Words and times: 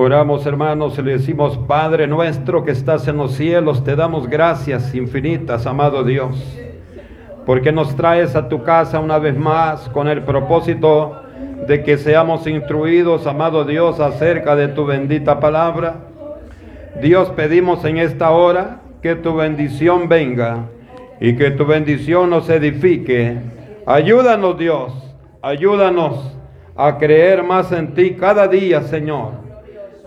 Oramos 0.00 0.46
hermanos 0.46 0.96
y 0.96 1.02
le 1.02 1.14
decimos, 1.14 1.58
Padre 1.66 2.06
nuestro 2.06 2.64
que 2.64 2.70
estás 2.70 3.08
en 3.08 3.16
los 3.16 3.32
cielos, 3.32 3.82
te 3.82 3.96
damos 3.96 4.28
gracias 4.28 4.94
infinitas, 4.94 5.66
amado 5.66 6.04
Dios, 6.04 6.36
porque 7.44 7.72
nos 7.72 7.96
traes 7.96 8.36
a 8.36 8.48
tu 8.48 8.62
casa 8.62 9.00
una 9.00 9.18
vez 9.18 9.36
más 9.36 9.88
con 9.88 10.06
el 10.06 10.22
propósito 10.22 11.20
de 11.66 11.82
que 11.82 11.98
seamos 11.98 12.46
instruidos, 12.46 13.26
amado 13.26 13.64
Dios, 13.64 13.98
acerca 13.98 14.54
de 14.54 14.68
tu 14.68 14.86
bendita 14.86 15.40
palabra. 15.40 15.96
Dios, 17.02 17.30
pedimos 17.30 17.84
en 17.84 17.98
esta 17.98 18.30
hora 18.30 18.82
que 19.02 19.16
tu 19.16 19.34
bendición 19.34 20.08
venga 20.08 20.66
y 21.20 21.34
que 21.34 21.50
tu 21.50 21.66
bendición 21.66 22.30
nos 22.30 22.48
edifique. 22.48 23.36
Ayúdanos, 23.84 24.56
Dios, 24.56 24.92
ayúdanos 25.42 26.38
a 26.76 26.98
creer 26.98 27.42
más 27.42 27.72
en 27.72 27.94
ti 27.94 28.12
cada 28.12 28.46
día, 28.46 28.82
Señor 28.82 29.47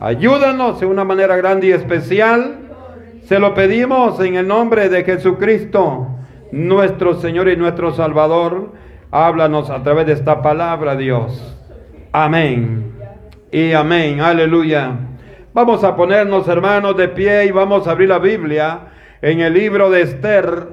Ayúdanos 0.02 0.80
de 0.80 0.88
una 0.88 1.04
manera 1.04 1.36
grande 1.36 1.68
y 1.68 1.72
especial. 1.74 2.56
Se 3.26 3.38
lo 3.38 3.54
pedimos 3.54 4.20
en 4.20 4.34
el 4.34 4.48
nombre 4.48 4.90
de 4.90 5.04
Jesucristo, 5.04 6.08
nuestro 6.52 7.14
Señor 7.22 7.48
y 7.50 7.56
nuestro 7.56 7.94
Salvador. 7.94 8.72
Háblanos 9.12 9.70
a 9.70 9.84
través 9.84 10.08
de 10.08 10.14
esta 10.14 10.42
palabra, 10.42 10.96
Dios. 10.96 11.56
Amén. 12.12 12.94
Y 13.52 13.74
amén. 13.74 14.22
Aleluya. 14.22 14.98
Vamos 15.54 15.84
a 15.84 15.96
ponernos, 15.96 16.48
hermanos, 16.48 16.98
de 16.98 17.08
pie 17.08 17.46
y 17.46 17.52
vamos 17.52 17.88
a 17.88 17.92
abrir 17.92 18.10
la 18.10 18.18
Biblia 18.18 18.88
en 19.22 19.42
el 19.42 19.54
libro 19.54 19.92
de 19.92 20.02
Esther. 20.02 20.68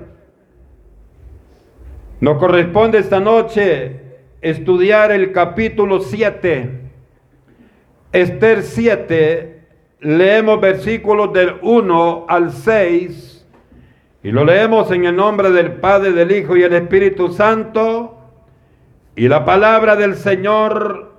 Nos 2.22 2.38
corresponde 2.38 2.96
esta 2.96 3.20
noche 3.20 4.00
estudiar 4.40 5.12
el 5.12 5.32
capítulo 5.32 6.00
7 6.00 6.87
Esther 8.12 8.62
7, 8.62 9.60
leemos 10.00 10.60
versículos 10.62 11.30
del 11.34 11.56
1 11.60 12.24
al 12.26 12.52
6 12.52 13.46
y 14.22 14.30
lo 14.30 14.44
leemos 14.44 14.90
en 14.92 15.04
el 15.04 15.14
nombre 15.14 15.50
del 15.50 15.72
Padre, 15.72 16.12
del 16.12 16.32
Hijo 16.32 16.56
y 16.56 16.62
el 16.62 16.72
Espíritu 16.72 17.30
Santo. 17.32 18.14
Y 19.14 19.28
la 19.28 19.44
palabra 19.44 19.94
del 19.94 20.16
Señor 20.16 21.12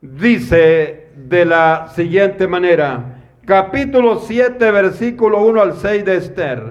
dice 0.00 1.08
de 1.14 1.44
la 1.44 1.88
siguiente 1.94 2.48
manera, 2.48 3.22
capítulo 3.46 4.18
7, 4.18 4.72
versículo 4.72 5.40
1 5.44 5.62
al 5.62 5.74
6 5.74 6.04
de 6.04 6.16
Esther. 6.16 6.62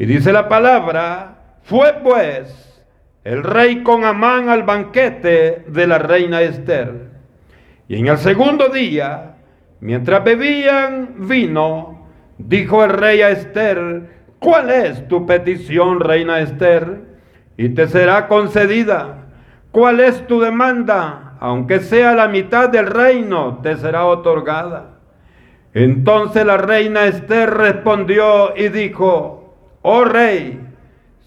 Y 0.00 0.06
dice 0.06 0.32
la 0.32 0.48
palabra, 0.48 1.58
fue 1.62 1.94
pues 2.02 2.82
el 3.22 3.44
rey 3.44 3.84
con 3.84 4.04
Amán 4.04 4.48
al 4.48 4.64
banquete 4.64 5.64
de 5.68 5.86
la 5.86 5.98
reina 5.98 6.42
Esther 6.42 7.17
y 7.88 7.96
en 7.96 8.06
el 8.06 8.18
segundo 8.18 8.68
día, 8.68 9.36
mientras 9.80 10.22
bebían 10.22 11.26
vino, 11.26 12.06
dijo 12.36 12.84
el 12.84 12.90
rey 12.90 13.22
a 13.22 13.30
Esther, 13.30 14.10
¿cuál 14.38 14.70
es 14.70 15.08
tu 15.08 15.24
petición, 15.26 16.00
reina 16.00 16.40
Esther? 16.40 17.00
Y 17.56 17.70
te 17.70 17.88
será 17.88 18.28
concedida. 18.28 19.26
¿Cuál 19.72 20.00
es 20.00 20.26
tu 20.26 20.40
demanda? 20.40 21.36
Aunque 21.40 21.80
sea 21.80 22.14
la 22.14 22.28
mitad 22.28 22.68
del 22.68 22.86
reino, 22.86 23.60
te 23.62 23.76
será 23.76 24.04
otorgada. 24.04 24.98
Entonces 25.72 26.44
la 26.44 26.58
reina 26.58 27.06
Esther 27.06 27.50
respondió 27.50 28.56
y 28.56 28.68
dijo, 28.68 29.54
oh 29.82 30.04
rey, 30.04 30.60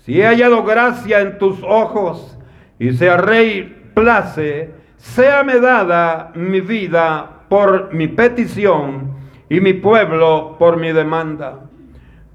si 0.04 0.22
he 0.22 0.26
hallado 0.26 0.64
gracia 0.64 1.22
en 1.22 1.38
tus 1.38 1.64
ojos 1.64 2.38
y 2.78 2.94
sea 2.94 3.18
rey 3.18 3.92
place, 3.94 4.81
séame 5.02 5.60
dada 5.60 6.32
mi 6.36 6.62
vida 6.62 7.46
por 7.50 7.94
mi 7.94 8.08
petición 8.08 9.16
y 9.50 9.60
mi 9.60 9.74
pueblo 9.74 10.56
por 10.58 10.78
mi 10.78 10.92
demanda. 10.94 11.60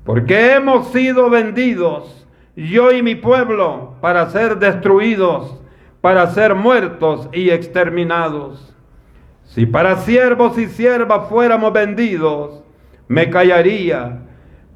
Porque 0.05 0.55
hemos 0.55 0.89
sido 0.89 1.31
vendidos, 1.31 2.27
yo 2.55 2.92
y 2.92 3.03
mi 3.03 3.15
pueblo, 3.15 3.94
para 4.00 4.28
ser 4.31 4.59
destruidos, 4.59 5.60
para 6.00 6.26
ser 6.28 6.55
muertos 6.55 7.28
y 7.32 7.50
exterminados. 7.50 8.75
Si 9.44 9.65
para 9.65 9.97
siervos 9.97 10.59
y 10.59 10.66
siervas 10.66 11.28
fuéramos 11.28 11.72
vendidos, 11.72 12.62
me 13.09 13.31
callaría, 13.31 14.22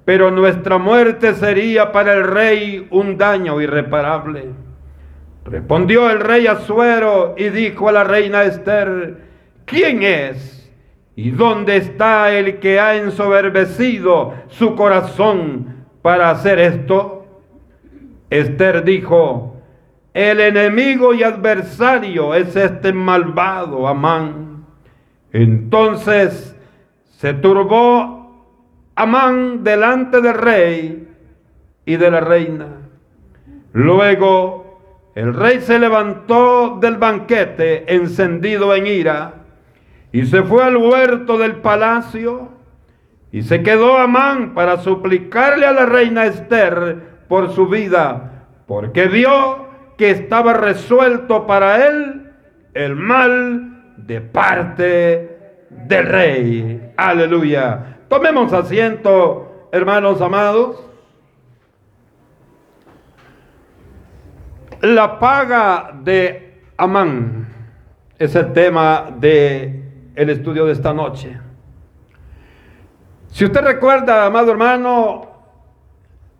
pero 0.04 0.30
nuestra 0.30 0.78
muerte 0.78 1.34
sería 1.34 1.92
para 1.92 2.14
el 2.14 2.24
rey 2.24 2.86
un 2.90 3.18
daño 3.18 3.60
irreparable. 3.60 4.69
Respondió 5.50 6.08
el 6.10 6.20
rey 6.20 6.46
Azuero 6.46 7.34
y 7.36 7.48
dijo 7.48 7.88
a 7.88 7.92
la 7.92 8.04
reina 8.04 8.44
Esther, 8.44 9.16
¿quién 9.64 10.04
es? 10.04 10.70
¿Y 11.16 11.32
dónde 11.32 11.76
está 11.76 12.32
el 12.32 12.60
que 12.60 12.78
ha 12.78 12.96
ensoberbecido 12.96 14.34
su 14.46 14.76
corazón 14.76 15.86
para 16.02 16.30
hacer 16.30 16.60
esto? 16.60 17.26
Esther 18.30 18.84
dijo, 18.84 19.60
el 20.14 20.38
enemigo 20.38 21.14
y 21.14 21.24
adversario 21.24 22.32
es 22.34 22.54
este 22.54 22.92
malvado 22.92 23.88
Amán. 23.88 24.64
Entonces 25.32 26.56
se 27.18 27.34
turbó 27.34 28.46
Amán 28.94 29.64
delante 29.64 30.20
del 30.20 30.34
rey 30.34 31.08
y 31.84 31.96
de 31.96 32.10
la 32.10 32.20
reina. 32.20 32.68
Luego 33.72 34.59
el 35.14 35.34
rey 35.34 35.60
se 35.60 35.78
levantó 35.78 36.78
del 36.80 36.96
banquete 36.96 37.94
encendido 37.94 38.74
en 38.74 38.86
ira 38.86 39.34
y 40.12 40.26
se 40.26 40.42
fue 40.42 40.62
al 40.62 40.76
huerto 40.76 41.38
del 41.38 41.56
palacio 41.56 42.48
y 43.32 43.42
se 43.42 43.62
quedó 43.62 43.98
Amán 43.98 44.54
para 44.54 44.78
suplicarle 44.78 45.66
a 45.66 45.72
la 45.72 45.86
reina 45.86 46.26
Esther 46.26 47.10
por 47.28 47.52
su 47.52 47.68
vida, 47.68 48.46
porque 48.66 49.06
vio 49.06 49.68
que 49.96 50.10
estaba 50.10 50.52
resuelto 50.52 51.46
para 51.46 51.86
él 51.86 52.32
el 52.74 52.96
mal 52.96 53.94
de 53.98 54.20
parte 54.20 55.38
del 55.70 56.06
rey. 56.06 56.92
Aleluya. 56.96 57.98
Tomemos 58.08 58.52
asiento, 58.52 59.68
hermanos 59.70 60.20
amados. 60.20 60.89
La 64.82 65.18
paga 65.18 65.92
de 66.02 66.62
Amán 66.78 67.48
es 68.18 68.34
el 68.34 68.50
tema 68.54 69.10
del 69.14 69.84
el 70.14 70.30
estudio 70.30 70.64
de 70.64 70.72
esta 70.72 70.94
noche. 70.94 71.38
Si 73.28 73.44
usted 73.44 73.60
recuerda, 73.60 74.24
amado 74.24 74.50
hermano, 74.52 75.28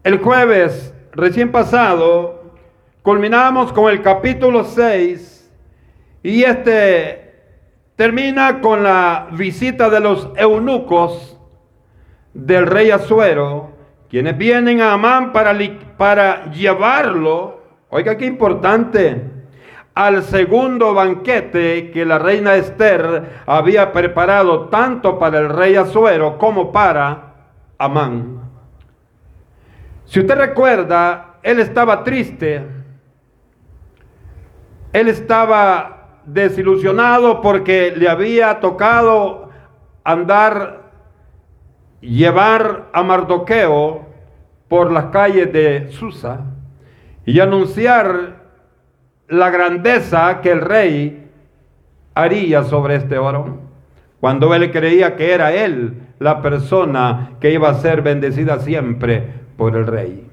el 0.03 0.21
jueves 0.21 0.95
recién 1.12 1.53
pasado 1.53 2.55
culminamos 3.03 3.75
con 3.75 3.93
el 3.93 4.01
capítulo 4.01 4.65
6 4.65 5.53
y 6.22 6.43
este 6.43 7.34
termina 7.97 8.62
con 8.62 8.83
la 8.83 9.28
visita 9.33 9.91
de 9.91 10.01
los 10.01 10.31
eunucos 10.37 11.39
del 12.33 12.67
rey 12.67 12.91
Azuero, 12.91 13.72
quienes 14.09 14.39
vienen 14.39 14.81
a 14.81 14.95
Amán 14.95 15.31
para, 15.34 15.55
para 15.99 16.51
llevarlo 16.51 17.59
Oiga 17.91 18.17
qué 18.17 18.27
importante. 18.27 19.23
Al 19.95 20.23
segundo 20.23 20.95
banquete 20.95 21.91
que 21.91 22.05
la 22.05 22.19
reina 22.19 22.55
Esther 22.55 23.43
había 23.45 23.93
preparado 23.93 24.69
tanto 24.69 25.19
para 25.19 25.41
el 25.41 25.49
rey 25.49 25.75
Azuero 25.75 26.39
como 26.39 26.71
para 26.71 27.34
Amán. 27.77 28.41
Si 30.05 30.21
usted 30.21 30.37
recuerda, 30.37 31.39
él 31.43 31.59
estaba 31.59 32.05
triste. 32.05 32.65
Él 34.93 35.09
estaba 35.09 36.21
desilusionado 36.25 37.41
porque 37.41 37.93
le 37.97 38.09
había 38.09 38.61
tocado 38.61 39.51
andar, 40.04 40.92
llevar 42.01 42.89
a 42.92 43.03
Mardoqueo 43.03 44.07
por 44.69 44.92
las 44.92 45.07
calles 45.07 45.53
de 45.53 45.91
Susa 45.91 46.45
y 47.30 47.38
anunciar 47.38 48.41
la 49.28 49.50
grandeza 49.50 50.41
que 50.41 50.50
el 50.50 50.60
rey 50.60 51.28
haría 52.12 52.65
sobre 52.65 52.97
este 52.97 53.18
varón, 53.18 53.60
cuando 54.18 54.53
él 54.53 54.72
creía 54.72 55.15
que 55.15 55.32
era 55.32 55.53
él 55.53 55.94
la 56.18 56.42
persona 56.42 57.34
que 57.41 57.53
iba 57.53 57.68
a 57.68 57.74
ser 57.74 58.03
bendecida 58.03 58.59
siempre 58.59 59.28
por 59.56 59.77
el 59.77 59.86
rey. 59.86 60.27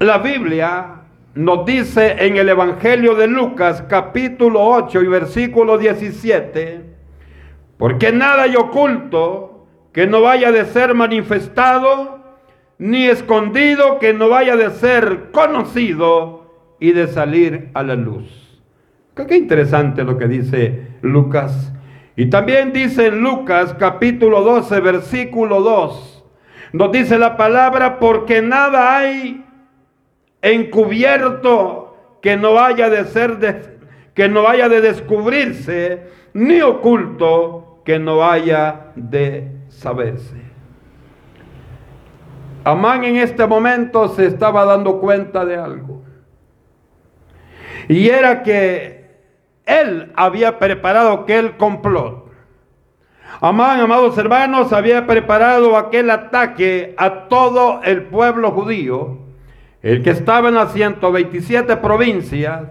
La 0.00 0.18
Biblia 0.18 0.96
nos 1.34 1.64
dice 1.64 2.14
en 2.18 2.36
el 2.36 2.50
Evangelio 2.50 3.14
de 3.14 3.26
Lucas 3.26 3.82
capítulo 3.88 4.62
8 4.62 5.00
y 5.00 5.06
versículo 5.06 5.78
17, 5.78 6.82
porque 7.78 8.12
nada 8.12 8.42
hay 8.42 8.56
oculto 8.56 9.66
que 9.94 10.06
no 10.06 10.20
vaya 10.20 10.52
de 10.52 10.66
ser 10.66 10.92
manifestado 10.92 12.21
ni 12.82 13.06
escondido 13.06 14.00
que 14.00 14.12
no 14.12 14.28
vaya 14.28 14.56
de 14.56 14.70
ser 14.70 15.30
conocido 15.30 16.74
y 16.80 16.90
de 16.90 17.06
salir 17.06 17.70
a 17.74 17.84
la 17.84 17.94
luz. 17.94 18.60
Qué 19.14 19.36
interesante 19.36 20.02
lo 20.02 20.18
que 20.18 20.26
dice 20.26 20.88
Lucas. 21.00 21.72
Y 22.16 22.26
también 22.26 22.72
dice 22.72 23.06
en 23.06 23.20
Lucas 23.20 23.76
capítulo 23.78 24.42
12, 24.42 24.80
versículo 24.80 25.60
2, 25.60 26.24
nos 26.72 26.90
dice 26.90 27.18
la 27.18 27.36
palabra, 27.36 28.00
porque 28.00 28.42
nada 28.42 28.98
hay 28.98 29.44
encubierto 30.40 32.18
que 32.20 32.36
no 32.36 32.58
haya 32.58 32.90
de 32.90 33.04
ser 33.04 33.38
de, 33.38 33.78
que 34.12 34.28
no 34.28 34.48
haya 34.48 34.68
de 34.68 34.80
descubrirse, 34.80 36.02
ni 36.34 36.60
oculto 36.62 37.80
que 37.84 38.00
no 38.00 38.24
haya 38.24 38.88
de 38.96 39.52
saberse. 39.68 40.51
Amán 42.64 43.04
en 43.04 43.16
este 43.16 43.46
momento 43.46 44.08
se 44.08 44.26
estaba 44.26 44.64
dando 44.64 45.00
cuenta 45.00 45.44
de 45.44 45.56
algo. 45.56 46.02
Y 47.88 48.08
era 48.08 48.42
que 48.42 49.10
él 49.66 50.12
había 50.14 50.58
preparado 50.58 51.12
aquel 51.12 51.56
complot. 51.56 52.30
Amán, 53.40 53.80
amados 53.80 54.16
hermanos, 54.18 54.72
había 54.72 55.06
preparado 55.06 55.76
aquel 55.76 56.10
ataque 56.10 56.94
a 56.96 57.28
todo 57.28 57.80
el 57.82 58.04
pueblo 58.04 58.52
judío, 58.52 59.18
el 59.82 60.02
que 60.02 60.10
estaba 60.10 60.48
en 60.48 60.54
las 60.54 60.72
127 60.72 61.76
provincias, 61.78 62.68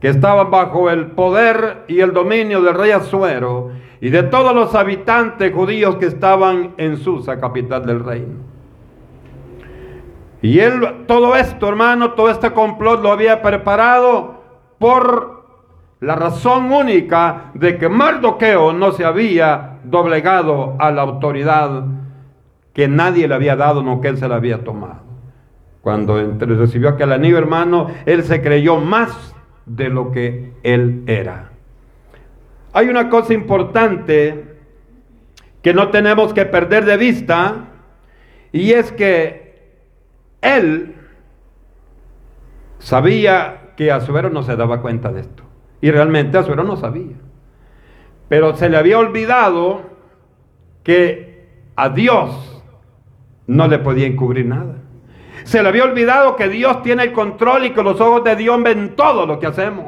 que 0.00 0.08
estaban 0.08 0.50
bajo 0.50 0.90
el 0.90 1.12
poder 1.12 1.84
y 1.88 2.00
el 2.00 2.12
dominio 2.12 2.60
del 2.62 2.74
rey 2.74 2.90
Azuero 2.90 3.70
y 4.00 4.10
de 4.10 4.22
todos 4.24 4.54
los 4.54 4.74
habitantes 4.74 5.52
judíos 5.52 5.96
que 5.96 6.06
estaban 6.06 6.74
en 6.76 6.98
Susa, 6.98 7.40
capital 7.40 7.84
del 7.86 8.04
reino. 8.04 8.47
Y 10.40 10.60
él, 10.60 11.04
todo 11.06 11.34
esto, 11.34 11.68
hermano, 11.68 12.12
todo 12.12 12.30
este 12.30 12.52
complot 12.52 13.02
lo 13.02 13.10
había 13.10 13.42
preparado 13.42 14.42
por 14.78 15.44
la 16.00 16.14
razón 16.14 16.70
única 16.70 17.50
de 17.54 17.76
que 17.76 17.88
Mardoqueo 17.88 18.72
no 18.72 18.92
se 18.92 19.04
había 19.04 19.78
doblegado 19.84 20.76
a 20.78 20.92
la 20.92 21.02
autoridad 21.02 21.84
que 22.72 22.86
nadie 22.86 23.26
le 23.26 23.34
había 23.34 23.56
dado, 23.56 23.82
no 23.82 24.00
que 24.00 24.08
él 24.08 24.18
se 24.18 24.28
la 24.28 24.36
había 24.36 24.62
tomado. 24.62 25.00
Cuando 25.80 26.16
recibió 26.38 26.90
aquel 26.90 27.12
anillo, 27.12 27.38
hermano, 27.38 27.88
él 28.06 28.22
se 28.22 28.40
creyó 28.40 28.76
más 28.76 29.34
de 29.66 29.88
lo 29.88 30.12
que 30.12 30.52
él 30.62 31.02
era. 31.06 31.50
Hay 32.72 32.88
una 32.88 33.08
cosa 33.08 33.34
importante 33.34 34.56
que 35.62 35.74
no 35.74 35.88
tenemos 35.88 36.32
que 36.32 36.44
perder 36.44 36.84
de 36.84 36.96
vista 36.96 37.64
y 38.52 38.72
es 38.72 38.92
que 38.92 39.47
él 40.40 40.94
sabía 42.78 43.72
que 43.76 43.92
Azuero 43.92 44.30
no 44.30 44.42
se 44.42 44.56
daba 44.56 44.80
cuenta 44.80 45.12
de 45.12 45.20
esto. 45.20 45.42
Y 45.80 45.90
realmente 45.90 46.38
Azuero 46.38 46.64
no 46.64 46.76
sabía. 46.76 47.16
Pero 48.28 48.56
se 48.56 48.68
le 48.68 48.76
había 48.76 48.98
olvidado 48.98 49.82
que 50.82 51.46
a 51.76 51.88
Dios 51.88 52.62
no 53.46 53.68
le 53.68 53.78
podía 53.78 54.06
encubrir 54.06 54.46
nada. 54.46 54.76
Se 55.44 55.62
le 55.62 55.68
había 55.68 55.84
olvidado 55.84 56.36
que 56.36 56.48
Dios 56.48 56.82
tiene 56.82 57.04
el 57.04 57.12
control 57.12 57.66
y 57.66 57.70
que 57.70 57.82
los 57.82 58.00
ojos 58.00 58.24
de 58.24 58.36
Dios 58.36 58.62
ven 58.62 58.96
todo 58.96 59.26
lo 59.26 59.38
que 59.38 59.46
hacemos. 59.46 59.86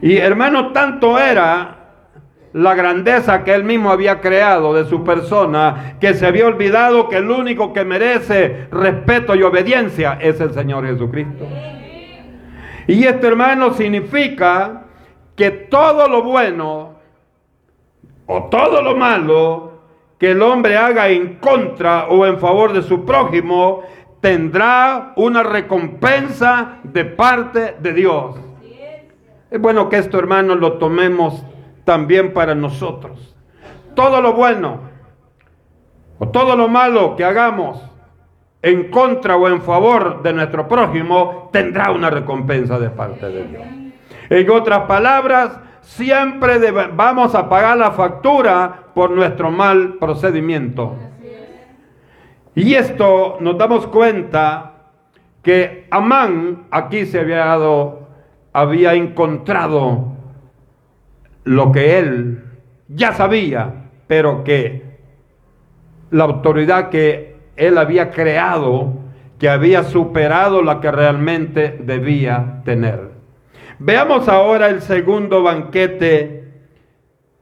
Y 0.00 0.16
hermano, 0.16 0.72
tanto 0.72 1.18
era 1.18 1.77
la 2.58 2.74
grandeza 2.74 3.44
que 3.44 3.54
él 3.54 3.62
mismo 3.62 3.92
había 3.92 4.20
creado 4.20 4.74
de 4.74 4.84
su 4.84 5.04
persona, 5.04 5.96
que 6.00 6.14
se 6.14 6.26
había 6.26 6.46
olvidado 6.46 7.08
que 7.08 7.18
el 7.18 7.30
único 7.30 7.72
que 7.72 7.84
merece 7.84 8.66
respeto 8.72 9.36
y 9.36 9.44
obediencia 9.44 10.18
es 10.20 10.40
el 10.40 10.52
Señor 10.52 10.84
Jesucristo. 10.84 11.46
Y 12.88 13.04
esto, 13.04 13.28
hermano, 13.28 13.74
significa 13.74 14.86
que 15.36 15.52
todo 15.52 16.08
lo 16.08 16.24
bueno 16.24 16.96
o 18.26 18.44
todo 18.50 18.82
lo 18.82 18.96
malo 18.96 19.72
que 20.18 20.32
el 20.32 20.42
hombre 20.42 20.76
haga 20.76 21.08
en 21.10 21.36
contra 21.36 22.08
o 22.08 22.26
en 22.26 22.40
favor 22.40 22.72
de 22.72 22.82
su 22.82 23.04
prójimo 23.04 23.82
tendrá 24.20 25.12
una 25.14 25.44
recompensa 25.44 26.78
de 26.82 27.04
parte 27.04 27.76
de 27.78 27.92
Dios. 27.92 28.34
Es 29.48 29.60
bueno 29.60 29.88
que 29.88 29.98
esto, 29.98 30.18
hermano, 30.18 30.56
lo 30.56 30.72
tomemos 30.72 31.44
también 31.88 32.34
para 32.34 32.54
nosotros. 32.54 33.34
Todo 33.94 34.20
lo 34.20 34.34
bueno 34.34 34.80
o 36.18 36.28
todo 36.28 36.54
lo 36.54 36.68
malo 36.68 37.16
que 37.16 37.24
hagamos 37.24 37.82
en 38.60 38.90
contra 38.90 39.38
o 39.38 39.48
en 39.48 39.62
favor 39.62 40.22
de 40.22 40.34
nuestro 40.34 40.68
prójimo 40.68 41.48
tendrá 41.50 41.90
una 41.90 42.10
recompensa 42.10 42.78
de 42.78 42.90
parte 42.90 43.30
de 43.30 43.44
Dios. 43.44 43.62
En 44.28 44.50
otras 44.50 44.80
palabras, 44.80 45.60
siempre 45.80 46.58
vamos 46.92 47.34
a 47.34 47.48
pagar 47.48 47.78
la 47.78 47.92
factura 47.92 48.88
por 48.94 49.10
nuestro 49.10 49.50
mal 49.50 49.94
procedimiento. 49.94 50.94
Y 52.54 52.74
esto 52.74 53.38
nos 53.40 53.56
damos 53.56 53.86
cuenta 53.86 54.74
que 55.42 55.86
Amán 55.90 56.66
aquí 56.70 57.06
se 57.06 57.20
había 57.20 57.46
dado, 57.46 58.08
había 58.52 58.92
encontrado 58.92 60.17
lo 61.48 61.72
que 61.72 61.98
él 61.98 62.44
ya 62.88 63.12
sabía, 63.14 63.86
pero 64.06 64.44
que 64.44 64.82
la 66.10 66.24
autoridad 66.24 66.90
que 66.90 67.36
él 67.56 67.78
había 67.78 68.10
creado, 68.10 68.92
que 69.38 69.48
había 69.48 69.82
superado 69.84 70.62
la 70.62 70.80
que 70.80 70.90
realmente 70.90 71.78
debía 71.80 72.60
tener. 72.66 73.12
Veamos 73.78 74.28
ahora 74.28 74.68
el 74.68 74.82
segundo 74.82 75.42
banquete 75.42 76.52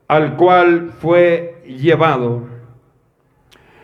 al 0.07 0.37
cual 0.37 0.93
fue 1.01 1.63
llevado. 1.67 2.45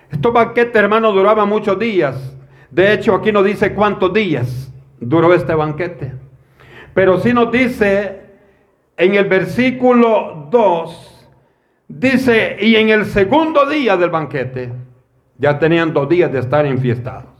Estos 0.09 0.33
banquetes, 0.33 0.77
hermanos, 0.77 1.15
duraban 1.15 1.49
muchos 1.49 1.77
días. 1.81 2.37
De 2.71 2.93
hecho, 2.93 3.17
aquí 3.17 3.33
no 3.33 3.43
dice 3.43 3.75
cuántos 3.75 4.13
días 4.13 4.73
duró 5.01 5.35
este 5.35 5.55
banquete. 5.55 6.13
Pero 6.95 7.19
sí 7.19 7.33
nos 7.33 7.51
dice 7.51 8.22
en 8.97 9.15
el 9.15 9.27
versículo 9.27 10.49
2, 10.51 11.29
dice, 11.89 12.57
y 12.61 12.77
en 12.77 12.91
el 12.91 13.07
segundo 13.07 13.67
día 13.67 13.97
del 13.97 14.11
banquete, 14.11 14.73
ya 15.39 15.59
tenían 15.59 15.93
dos 15.93 16.09
días 16.09 16.33
de 16.33 16.41
estar 16.41 16.67
enfiestados. 16.67 17.31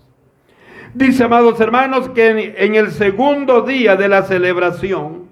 Dice, 0.95 1.25
amados 1.25 1.61
hermanos, 1.61 2.11
que 2.11 2.55
en, 2.57 2.75
el 2.75 2.91
segundo 2.91 3.63
día 3.63 3.97
de 3.97 4.09
la 4.09 4.23
celebración, 4.23 5.29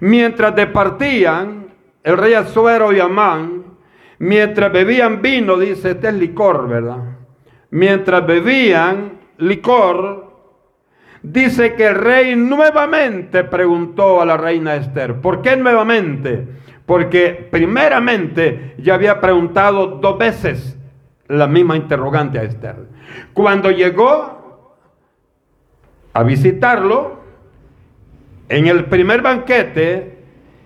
mientras 0.00 0.54
departían 0.54 1.68
el 2.02 2.16
rey 2.16 2.34
Azuero 2.34 2.92
y 2.92 3.00
Amán, 3.00 3.70
Mientras 4.20 4.70
bebían 4.70 5.22
vino, 5.22 5.56
dice, 5.56 5.92
este 5.92 6.08
es 6.08 6.14
licor, 6.14 6.68
¿verdad? 6.68 7.16
Mientras 7.70 8.26
bebían 8.26 9.18
licor, 9.38 10.29
dice 11.22 11.74
que 11.74 11.86
el 11.86 11.94
rey 11.96 12.36
nuevamente 12.36 13.44
preguntó 13.44 14.20
a 14.20 14.26
la 14.26 14.36
reina 14.36 14.76
Esther. 14.76 15.20
¿Por 15.20 15.42
qué 15.42 15.56
nuevamente? 15.56 16.46
Porque 16.86 17.48
primeramente 17.50 18.74
ya 18.78 18.94
había 18.94 19.20
preguntado 19.20 19.86
dos 19.86 20.18
veces 20.18 20.76
la 21.28 21.46
misma 21.46 21.76
interrogante 21.76 22.38
a 22.38 22.42
Esther. 22.42 22.76
Cuando 23.32 23.70
llegó 23.70 24.76
a 26.12 26.22
visitarlo, 26.22 27.20
en 28.48 28.66
el 28.66 28.86
primer 28.86 29.22
banquete, 29.22 30.18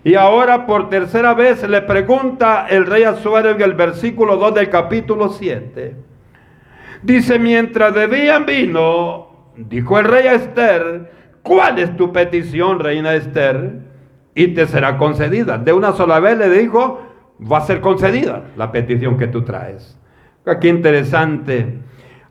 y 0.03 0.15
ahora 0.15 0.65
por 0.65 0.89
tercera 0.89 1.33
vez 1.33 1.67
le 1.67 1.81
pregunta 1.81 2.67
el 2.69 2.85
rey 2.85 3.03
Azuero 3.03 3.51
en 3.51 3.61
el 3.61 3.73
versículo 3.73 4.37
2 4.37 4.55
del 4.55 4.69
capítulo 4.69 5.29
7. 5.29 5.95
Dice, 7.01 7.39
mientras 7.39 7.93
bebían 7.93 8.45
vino, 8.45 9.24
dijo 9.57 9.99
el 9.99 10.05
rey 10.05 10.27
a 10.27 10.33
Esther, 10.33 11.11
¿cuál 11.43 11.79
es 11.79 11.95
tu 11.97 12.11
petición, 12.11 12.79
reina 12.79 13.13
Esther? 13.13 13.79
Y 14.33 14.49
te 14.49 14.67
será 14.67 14.97
concedida. 14.97 15.57
De 15.57 15.73
una 15.73 15.93
sola 15.93 16.19
vez 16.19 16.37
le 16.37 16.49
dijo, 16.49 17.01
va 17.39 17.59
a 17.59 17.61
ser 17.61 17.81
concedida 17.81 18.43
la 18.57 18.71
petición 18.71 19.17
que 19.17 19.27
tú 19.27 19.43
traes. 19.43 19.97
Qué 20.61 20.67
interesante. 20.67 21.79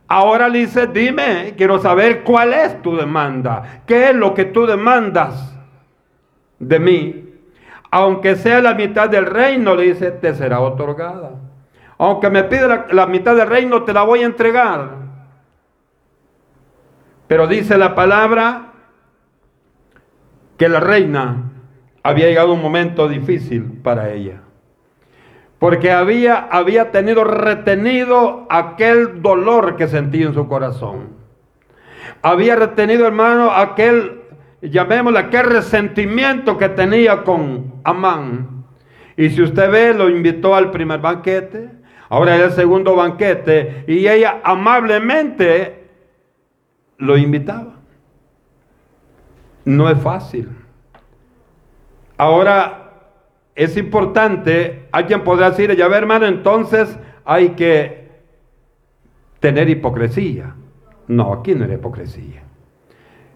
Ahora 0.06 0.48
le 0.48 0.60
dice, 0.60 0.86
dime, 0.86 1.54
quiero 1.56 1.78
saber 1.78 2.22
cuál 2.22 2.52
es 2.52 2.80
tu 2.82 2.96
demanda. 2.96 3.82
¿Qué 3.86 4.10
es 4.10 4.14
lo 4.14 4.34
que 4.34 4.44
tú 4.44 4.66
demandas 4.66 5.56
de 6.58 6.78
mí? 6.78 7.24
aunque 7.94 8.34
sea 8.34 8.60
la 8.60 8.74
mitad 8.74 9.08
del 9.08 9.24
reino, 9.24 9.76
le 9.76 9.84
dice, 9.84 10.10
te 10.10 10.34
será 10.34 10.58
otorgada. 10.58 11.30
Aunque 11.96 12.28
me 12.28 12.42
pida 12.42 12.86
la, 12.90 13.06
mitad 13.06 13.36
del 13.36 13.46
reino, 13.46 13.84
te 13.84 13.92
la 13.92 14.02
voy 14.02 14.22
a 14.22 14.26
entregar. 14.26 14.96
Pero 17.26 17.46
dice 17.46 17.78
la 17.78 17.94
palabra 17.94 18.72
que 20.56 20.68
la 20.68 20.80
reina 20.80 21.50
había 22.02 22.26
llegado 22.26 22.52
un 22.52 22.62
momento 22.62 23.08
difícil 23.08 23.80
para 23.82 24.12
ella. 24.12 24.42
Porque 25.58 25.90
había, 25.90 26.36
había 26.36 26.90
tenido 26.90 27.24
retenido 27.24 28.46
aquel 28.50 29.22
dolor 29.22 29.76
que 29.76 29.88
sentía 29.88 30.26
en 30.26 30.34
su 30.34 30.46
corazón. 30.46 31.14
Había 32.20 32.56
retenido, 32.56 33.06
hermano, 33.06 33.50
aquel 33.50 34.24
llamémosle 34.70 35.18
aquel 35.18 35.46
resentimiento 35.46 36.56
que 36.58 36.68
tenía 36.70 37.22
con 37.22 37.74
Amán. 37.84 38.64
Y 39.16 39.30
si 39.30 39.42
usted 39.42 39.70
ve, 39.70 39.94
lo 39.94 40.08
invitó 40.08 40.54
al 40.54 40.70
primer 40.70 41.00
banquete, 41.00 41.70
ahora 42.08 42.36
es 42.36 42.42
el 42.42 42.52
segundo 42.52 42.96
banquete, 42.96 43.84
y 43.86 44.08
ella 44.08 44.40
amablemente 44.42 45.83
lo 46.98 47.16
invitaba. 47.16 47.74
No 49.64 49.88
es 49.88 49.98
fácil. 49.98 50.48
Ahora, 52.16 52.92
es 53.54 53.76
importante, 53.76 54.88
alguien 54.92 55.24
podrá 55.24 55.50
decir, 55.50 55.74
ya 55.76 55.88
ve 55.88 55.96
hermano, 55.96 56.26
entonces 56.26 56.98
hay 57.24 57.50
que 57.50 58.08
tener 59.40 59.68
hipocresía. 59.68 60.54
No, 61.06 61.32
aquí 61.32 61.54
no 61.54 61.64
hay 61.64 61.72
hipocresía. 61.72 62.42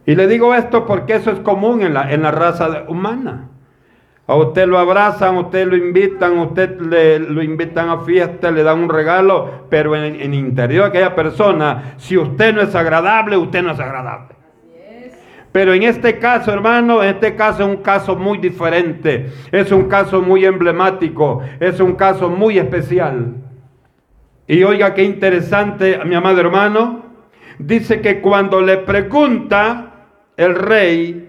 Y 0.07 0.15
le 0.15 0.27
digo 0.27 0.55
esto 0.55 0.87
porque 0.87 1.17
eso 1.17 1.31
es 1.31 1.41
común 1.41 1.83
en 1.83 1.95
la, 1.95 2.13
en 2.13 2.23
la 2.23 2.31
raza 2.31 2.85
humana. 2.89 3.49
A 4.31 4.37
usted 4.37 4.67
lo 4.69 4.79
abrazan, 4.79 5.37
a 5.37 5.41
usted 5.41 5.67
lo 5.67 5.75
invitan, 5.75 6.37
a 6.37 6.43
usted 6.43 6.79
le, 6.83 7.19
lo 7.19 7.43
invitan 7.43 7.89
a 7.89 8.01
fiesta, 8.01 8.51
le 8.51 8.63
dan 8.63 8.81
un 8.81 8.91
regalo, 8.91 9.65
pero 9.71 9.97
en, 9.97 10.21
el 10.21 10.35
interior 10.35 10.85
de 10.85 10.89
aquella 10.91 11.15
persona, 11.15 11.95
si 11.97 12.19
usted 12.19 12.55
no 12.55 12.61
es 12.61 12.75
agradable, 12.75 13.39
usted 13.39 13.63
no 13.63 13.73
es 13.73 13.81
agradable. 13.81 14.37
Pero 15.51 15.73
en 15.73 15.83
este 15.83 16.19
caso, 16.19 16.53
hermano, 16.53 17.03
en 17.03 17.15
este 17.15 17.35
caso 17.37 17.63
es 17.63 17.69
un 17.71 17.83
caso 17.83 18.17
muy 18.17 18.37
diferente, 18.37 19.33
es 19.51 19.73
un 19.73 19.89
caso 19.89 20.21
muy 20.21 20.45
emblemático, 20.45 21.41
es 21.59 21.81
un 21.81 21.95
caso 21.95 22.29
muy 22.29 22.59
especial. 22.59 23.35
Y 24.47 24.63
oiga 24.63 24.93
qué 24.93 25.05
interesante, 25.05 26.01
mi 26.05 26.15
amado 26.15 26.39
hermano, 26.39 27.03
dice 27.59 28.03
que 28.03 28.21
cuando 28.21 28.61
le 28.61 28.77
pregunta 28.77 29.87
el 30.37 30.55
rey 30.55 31.28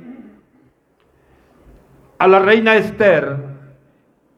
a 2.19 2.27
la 2.27 2.39
reina 2.39 2.75
Esther, 2.75 3.37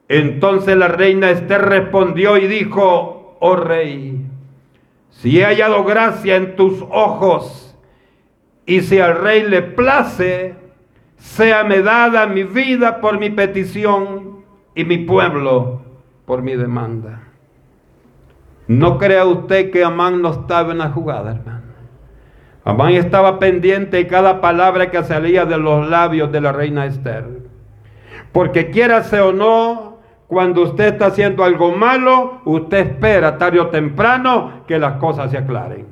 entonces 0.08 0.78
la 0.78 0.88
reina 0.88 1.32
Esther 1.32 1.62
respondió 1.62 2.38
y 2.38 2.48
dijo, 2.48 3.38
oh 3.40 3.56
rey, 3.56 4.26
si 5.10 5.40
he 5.40 5.46
hallado 5.46 5.84
gracia 5.84 6.36
en 6.36 6.56
tus 6.56 6.82
ojos, 6.90 7.76
y 8.66 8.82
si 8.82 9.00
al 9.00 9.18
rey 9.18 9.44
le 9.44 9.62
place, 9.64 10.56
sea 11.18 11.64
me 11.64 11.82
dada 11.82 12.26
mi 12.28 12.44
vida 12.44 13.02
por 13.02 13.20
mi 13.20 13.30
petición 13.30 14.46
y 14.76 14.86
mi 14.86 15.00
pueblo 15.00 15.82
por 16.26 16.42
mi 16.42 16.56
demanda. 16.56 17.24
No 18.68 18.98
crea 18.98 19.26
usted 19.26 19.72
que 19.72 19.84
Amán 19.84 20.22
no 20.22 20.32
estaba 20.32 20.72
en 20.72 20.78
la 20.78 20.90
jugada, 20.90 21.32
hermano. 21.32 21.62
Amán 22.64 22.94
estaba 22.94 23.40
pendiente 23.40 23.98
de 23.98 24.08
cada 24.08 24.40
palabra 24.40 24.92
que 24.92 25.04
salía 25.04 25.46
de 25.46 25.58
los 25.58 25.90
labios 25.90 26.32
de 26.32 26.42
la 26.42 26.52
reina 26.52 26.86
Esther. 26.86 27.41
Porque 28.32 28.70
quiérase 28.70 29.20
o 29.20 29.34
no, 29.34 29.98
cuando 30.28 30.62
usted 30.62 30.94
está 30.94 31.08
haciendo 31.08 31.44
algo 31.44 31.72
malo, 31.72 32.42
usted 32.46 32.88
espera 32.88 33.38
tarde 33.38 33.60
o 33.60 33.68
temprano 33.68 34.64
que 34.66 34.80
las 34.80 34.94
cosas 34.94 35.30
se 35.30 35.38
aclaren. 35.38 35.88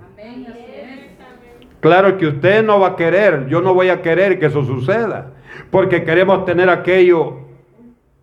Claro 1.82 2.18
que 2.18 2.28
usted 2.28 2.64
no 2.64 2.80
va 2.80 2.90
a 2.90 2.96
querer, 2.96 3.48
yo 3.48 3.62
no 3.62 3.74
voy 3.74 3.90
a 3.90 4.02
querer 4.02 4.40
que 4.40 4.48
eso 4.48 4.64
suceda, 4.64 5.34
porque 5.72 6.04
queremos 6.04 6.46
tener 6.46 6.70
aquello 6.70 7.38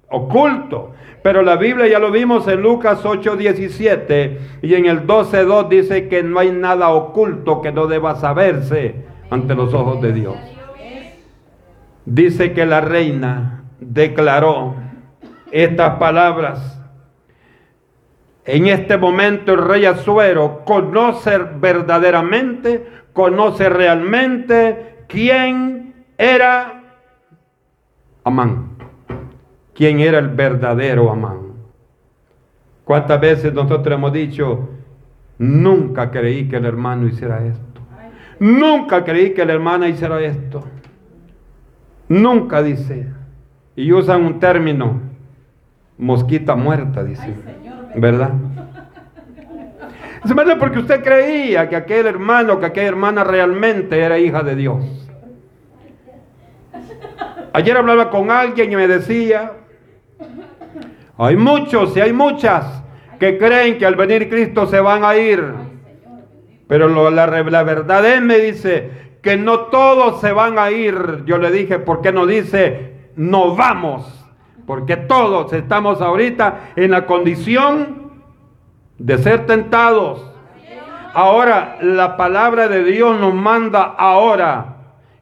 oculto. 0.09 0.93
Pero 1.23 1.43
la 1.43 1.57
Biblia 1.57 1.89
ya 1.89 1.99
lo 1.99 2.11
vimos 2.11 2.47
en 2.49 2.63
Lucas 2.63 3.05
8:17 3.05 4.39
y 4.63 4.75
en 4.75 4.87
el 4.87 5.07
12:2 5.07 5.69
dice 5.69 6.09
que 6.09 6.23
no 6.23 6.39
hay 6.39 6.53
nada 6.53 6.91
oculto 6.91 7.61
que 7.61 7.73
no 7.73 7.87
deba 7.87 8.15
saberse 8.15 8.95
ante 9.31 9.55
los 9.55 9.75
ojos 9.75 10.01
de 10.01 10.13
Dios. 10.13 10.37
Dice 12.05 12.53
que 12.53 12.65
la 12.65 12.81
reina 12.81 13.65
declaró 13.81 14.75
estas 15.51 15.99
palabras. 15.99 16.81
En 18.45 18.69
este 18.69 18.97
momento 18.97 19.55
el 19.55 19.67
rey 19.67 19.85
Azuero 19.87 20.63
conoce 20.65 21.39
verdaderamente 21.39 22.97
conoce 23.17 23.71
realmente 23.71 25.05
quién 25.09 26.05
era 26.19 26.83
Amán, 28.23 28.77
quién 29.75 30.01
era 30.01 30.19
el 30.19 30.29
verdadero 30.29 31.11
Amán. 31.11 31.55
¿Cuántas 32.85 33.19
veces 33.19 33.55
nosotros 33.55 33.95
hemos 33.95 34.13
dicho, 34.13 34.69
nunca 35.39 36.11
creí 36.11 36.47
que 36.47 36.57
el 36.57 36.67
hermano 36.67 37.07
hiciera 37.07 37.45
esto? 37.45 37.81
Nunca 38.39 39.03
creí 39.03 39.33
que 39.33 39.47
la 39.47 39.55
hermana 39.55 39.89
hiciera 39.89 40.21
esto. 40.21 40.63
Nunca 42.09 42.63
dice. 42.63 43.09
Y 43.77 43.93
usan 43.93 44.25
un 44.25 44.41
término, 44.41 45.01
mosquita 45.99 46.57
muerta, 46.57 47.05
dice. 47.05 47.35
¿Verdad? 47.95 48.33
porque 50.59 50.79
usted 50.79 51.03
creía 51.03 51.69
que 51.69 51.77
aquel 51.77 52.07
hermano, 52.07 52.59
que 52.59 52.67
aquella 52.67 52.89
hermana 52.89 53.23
realmente 53.23 54.01
era 54.01 54.19
hija 54.19 54.43
de 54.43 54.57
Dios. 54.57 54.85
Ayer 57.53 57.77
hablaba 57.77 58.11
con 58.11 58.31
alguien 58.31 58.73
y 58.73 58.77
me 58.77 58.89
decía, 58.89 59.53
hay 61.17 61.37
muchos 61.37 61.97
y 61.97 62.01
hay 62.01 62.13
muchas 62.13 62.83
que 63.19 63.39
creen 63.39 63.79
que 63.79 63.87
al 63.87 63.95
venir 63.95 64.29
Cristo 64.29 64.67
se 64.67 64.81
van 64.81 65.05
a 65.05 65.17
ir. 65.17 65.43
Pero 66.69 66.89
la, 67.11 67.27
la 67.27 67.63
verdad 67.63 68.05
es, 68.05 68.21
me 68.21 68.39
dice, 68.39 68.91
que 69.23 69.37
no 69.37 69.61
todos 69.67 70.21
se 70.21 70.33
van 70.33 70.59
a 70.59 70.71
ir. 70.71 71.23
Yo 71.25 71.39
le 71.39 71.51
dije, 71.51 71.79
¿por 71.79 72.03
qué 72.03 72.13
no 72.13 72.27
dice, 72.27 72.96
no 73.17 73.57
vamos? 73.57 74.25
Porque 74.67 74.97
todos 74.97 75.53
estamos 75.53 76.01
ahorita 76.01 76.73
en 76.77 76.91
la 76.91 77.07
condición 77.07 78.13
de 78.99 79.19
ser 79.19 79.47
tentados. 79.47 80.31
Ahora 81.15 81.79
la 81.81 82.17
palabra 82.17 82.69
de 82.69 82.85
Dios 82.85 83.19
nos 83.19 83.35
manda 83.35 83.83
ahora 83.83 84.77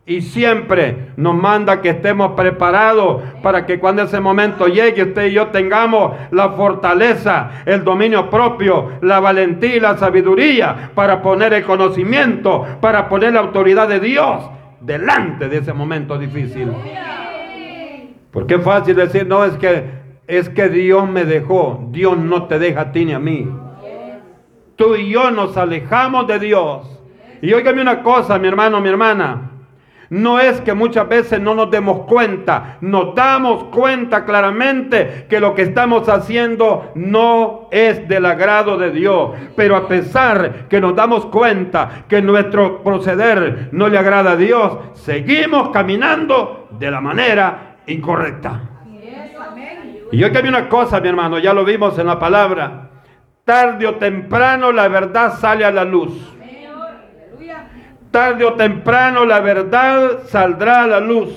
y 0.06 0.20
siempre 0.20 1.12
nos 1.16 1.34
manda 1.34 1.80
que 1.80 1.90
estemos 1.90 2.32
preparados 2.32 3.22
para 3.42 3.64
que 3.64 3.78
cuando 3.78 4.02
ese 4.02 4.20
momento 4.20 4.66
llegue 4.66 5.02
usted 5.02 5.26
y 5.26 5.32
yo 5.32 5.46
tengamos 5.48 6.12
la 6.30 6.50
fortaleza, 6.50 7.62
el 7.64 7.84
dominio 7.84 8.28
propio, 8.28 8.92
la 9.00 9.20
valentía 9.20 9.76
y 9.76 9.80
la 9.80 9.96
sabiduría 9.96 10.90
para 10.94 11.22
poner 11.22 11.54
el 11.54 11.64
conocimiento, 11.64 12.66
para 12.80 13.08
poner 13.08 13.32
la 13.32 13.40
autoridad 13.40 13.88
de 13.88 14.00
Dios 14.00 14.50
delante 14.80 15.48
de 15.48 15.58
ese 15.58 15.72
momento 15.72 16.18
difícil. 16.18 16.70
Porque 18.34 18.56
es 18.56 18.62
fácil 18.62 18.96
decir, 18.96 19.26
no, 19.26 19.46
es 19.46 19.54
que 19.54 20.04
es 20.26 20.50
que 20.50 20.68
Dios 20.68 21.08
me 21.08 21.24
dejó. 21.24 21.88
Dios 21.90 22.18
no 22.18 22.44
te 22.44 22.58
deja 22.58 22.82
a 22.82 22.92
ti 22.92 23.06
ni 23.06 23.14
a 23.14 23.18
mí 23.18 23.48
tú 24.76 24.96
y 24.96 25.10
yo 25.10 25.30
nos 25.30 25.56
alejamos 25.56 26.26
de 26.26 26.38
Dios. 26.38 26.86
Y 27.42 27.52
óigame 27.52 27.82
una 27.82 28.02
cosa, 28.02 28.38
mi 28.38 28.48
hermano, 28.48 28.80
mi 28.80 28.88
hermana. 28.88 29.50
No 30.10 30.38
es 30.38 30.60
que 30.60 30.74
muchas 30.74 31.08
veces 31.08 31.40
no 31.40 31.54
nos 31.54 31.70
demos 31.70 32.06
cuenta, 32.06 32.76
nos 32.82 33.14
damos 33.14 33.64
cuenta 33.64 34.24
claramente 34.24 35.26
que 35.28 35.40
lo 35.40 35.54
que 35.54 35.62
estamos 35.62 36.08
haciendo 36.08 36.92
no 36.94 37.68
es 37.70 38.06
del 38.06 38.26
agrado 38.26 38.76
de 38.76 38.90
Dios. 38.90 39.30
Pero 39.56 39.76
a 39.76 39.88
pesar 39.88 40.68
que 40.68 40.80
nos 40.80 40.94
damos 40.94 41.26
cuenta 41.26 42.04
que 42.06 42.22
nuestro 42.22 42.82
proceder 42.82 43.70
no 43.72 43.88
le 43.88 43.98
agrada 43.98 44.32
a 44.32 44.36
Dios, 44.36 44.78
seguimos 44.92 45.70
caminando 45.70 46.68
de 46.78 46.90
la 46.90 47.00
manera 47.00 47.73
incorrecta. 47.86 48.60
Y 50.12 50.18
yo 50.18 50.30
que 50.30 50.38
una 50.40 50.68
cosa, 50.68 51.00
mi 51.00 51.08
hermano, 51.08 51.38
ya 51.38 51.52
lo 51.52 51.64
vimos 51.64 51.98
en 51.98 52.06
la 52.06 52.18
palabra 52.18 52.84
tarde 53.44 53.86
o 53.86 53.96
temprano 53.96 54.72
la 54.72 54.88
verdad 54.88 55.34
sale 55.38 55.64
a 55.64 55.70
la 55.70 55.84
luz. 55.84 56.12
Tarde 58.10 58.44
o 58.44 58.54
temprano 58.54 59.24
la 59.24 59.40
verdad 59.40 60.22
saldrá 60.26 60.84
a 60.84 60.86
la 60.86 61.00
luz. 61.00 61.30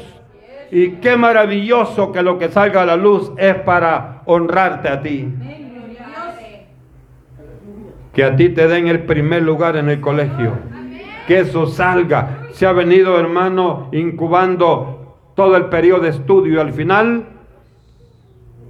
Y 0.71 0.91
qué 0.93 1.17
maravilloso 1.17 2.11
que 2.11 2.21
lo 2.21 2.37
que 2.37 2.49
salga 2.49 2.81
a 2.81 2.85
la 2.85 2.95
luz 2.95 3.31
es 3.37 3.55
para 3.55 4.21
honrarte 4.25 4.89
a 4.89 5.01
ti. 5.01 5.27
Que 8.13 8.23
a 8.23 8.35
ti 8.35 8.49
te 8.49 8.67
den 8.67 8.87
el 8.87 9.03
primer 9.03 9.43
lugar 9.43 9.75
en 9.75 9.89
el 9.89 10.01
colegio. 10.01 10.53
Que 11.25 11.39
eso 11.39 11.67
salga. 11.67 12.47
Se 12.51 12.65
ha 12.65 12.73
venido, 12.73 13.19
hermano, 13.19 13.89
incubando 13.91 14.96
todo 15.37 15.55
el 15.55 15.67
periodo 15.67 16.01
de 16.01 16.09
estudio 16.09 16.59
al 16.59 16.73
final 16.73 17.27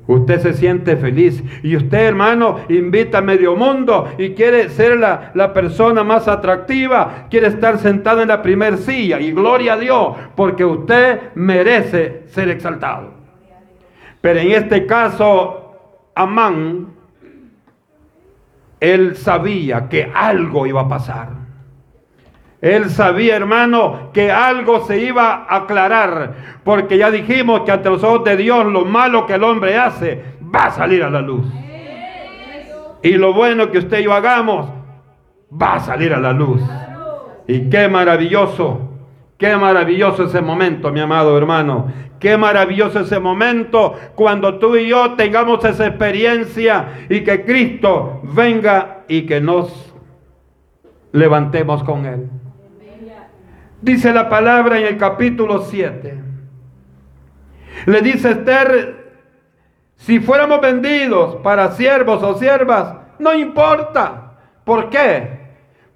Usted 0.07 0.39
se 0.39 0.53
siente 0.53 0.95
feliz. 0.95 1.43
Y 1.63 1.75
usted, 1.75 1.99
hermano, 1.99 2.61
invita 2.69 3.17
a 3.17 3.21
medio 3.21 3.55
mundo 3.55 4.09
y 4.17 4.29
quiere 4.31 4.69
ser 4.69 4.97
la, 4.97 5.31
la 5.33 5.53
persona 5.53 6.03
más 6.03 6.29
atractiva. 6.29 7.27
Quiere 7.29 7.47
estar 7.47 7.77
sentado 7.77 8.21
en 8.21 8.29
la 8.29 8.41
primer 8.41 8.77
silla. 8.77 9.19
Y 9.19 9.33
gloria 9.33 9.73
a 9.73 9.77
Dios, 9.77 10.15
porque 10.35 10.63
usted 10.63 11.33
merece 11.35 12.23
ser 12.27 12.49
exaltado. 12.49 13.11
Pero 14.21 14.39
en 14.39 14.51
este 14.51 14.85
caso, 14.85 15.73
Amán, 16.15 16.93
él 18.79 19.15
sabía 19.17 19.89
que 19.89 20.09
algo 20.13 20.65
iba 20.65 20.81
a 20.81 20.87
pasar. 20.87 21.36
Él 22.61 22.89
sabía, 22.89 23.35
hermano, 23.35 24.09
que 24.13 24.31
algo 24.31 24.85
se 24.85 24.99
iba 25.01 25.45
a 25.47 25.57
aclarar, 25.57 26.59
porque 26.63 26.97
ya 26.97 27.11
dijimos 27.11 27.61
que 27.61 27.71
ante 27.71 27.89
los 27.89 28.03
ojos 28.03 28.23
de 28.23 28.35
Dios 28.35 28.65
lo 28.65 28.83
malo 28.83 29.27
que 29.27 29.33
el 29.33 29.43
hombre 29.43 29.77
hace 29.77 30.23
va 30.53 30.65
a 30.65 30.71
salir 30.71 31.03
a 31.03 31.09
la 31.09 31.21
luz. 31.21 31.45
Y 33.03 33.11
lo 33.11 33.33
bueno 33.33 33.69
que 33.71 33.77
usted 33.77 33.99
y 33.99 34.03
yo 34.05 34.13
hagamos 34.13 34.69
va 35.51 35.75
a 35.75 35.79
salir 35.79 36.13
a 36.13 36.19
la 36.19 36.33
luz. 36.33 36.61
Y 37.47 37.69
qué 37.69 37.87
maravilloso, 37.87 38.89
qué 39.37 39.55
maravilloso 39.55 40.25
ese 40.25 40.41
momento, 40.41 40.91
mi 40.91 40.99
amado 40.99 41.37
hermano. 41.37 42.07
Qué 42.19 42.35
maravilloso 42.35 43.01
ese 43.01 43.19
momento 43.19 43.93
cuando 44.15 44.57
tú 44.57 44.75
y 44.75 44.87
yo 44.87 45.13
tengamos 45.13 45.63
esa 45.63 45.85
experiencia 45.85 47.05
y 47.09 47.23
que 47.23 47.45
Cristo 47.45 48.21
venga 48.23 49.03
y 49.07 49.27
que 49.27 49.39
nos 49.39 49.93
levantemos 51.11 51.83
con 51.83 52.07
Él. 52.07 52.27
Dice 53.81 54.11
la 54.11 54.27
palabra 54.27 54.79
en 54.79 54.85
el 54.85 54.97
capítulo 54.97 55.61
7. 55.61 56.19
Le 57.85 58.01
dice 58.01 58.31
Esther, 58.31 59.13
si 59.97 60.19
fuéramos 60.19 60.61
vendidos 60.61 61.37
para 61.37 61.71
siervos 61.71 62.23
o 62.23 62.35
siervas, 62.37 62.95
no 63.19 63.33
importa. 63.33 64.33
¿Por 64.63 64.89
qué? 64.89 65.39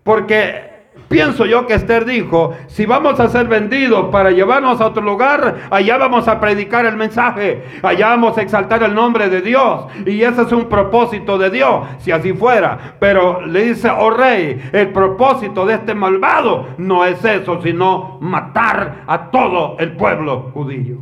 Porque 0.04 0.71
pienso 1.12 1.46
yo 1.46 1.68
que 1.68 1.74
Esther 1.74 2.06
dijo, 2.06 2.54
si 2.68 2.86
vamos 2.86 3.20
a 3.20 3.28
ser 3.28 3.48
vendidos 3.48 4.10
para 4.12 4.32
llevarnos 4.32 4.80
a 4.80 4.88
otro 4.88 5.04
lugar, 5.04 5.68
allá 5.70 5.98
vamos 5.98 6.28
a 6.30 6.40
predicar 6.40 6.86
el 6.86 6.96
mensaje, 6.96 7.64
allá 7.84 8.08
vamos 8.08 8.38
a 8.38 8.42
exaltar 8.42 8.82
el 8.82 8.96
nombre 8.96 9.30
de 9.30 9.42
Dios. 9.42 9.86
Y 10.06 10.24
ese 10.24 10.44
es 10.44 10.52
un 10.54 10.70
propósito 10.70 11.38
de 11.38 11.50
Dios, 11.50 11.86
si 12.00 12.12
así 12.12 12.34
fuera. 12.34 12.96
Pero 13.00 13.46
le 13.46 13.66
dice, 13.66 13.92
oh 13.92 14.10
rey, 14.10 14.70
el 14.72 14.94
propósito 14.94 15.66
de 15.66 15.76
este 15.76 15.94
malvado 15.94 16.70
no 16.78 17.06
es 17.06 17.24
eso, 17.26 17.62
sino 17.62 18.18
matar 18.22 19.04
a 19.06 19.30
todo 19.30 19.76
el 19.80 19.92
pueblo 19.98 20.50
judío. 20.54 21.00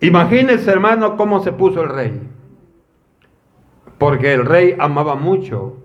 Imagínense, 0.00 0.70
hermano, 0.70 1.16
cómo 1.16 1.40
se 1.40 1.52
puso 1.52 1.82
el 1.82 1.90
rey. 1.90 2.20
Porque 3.98 4.32
el 4.32 4.44
rey 4.44 4.74
amaba 4.78 5.14
mucho 5.14 5.83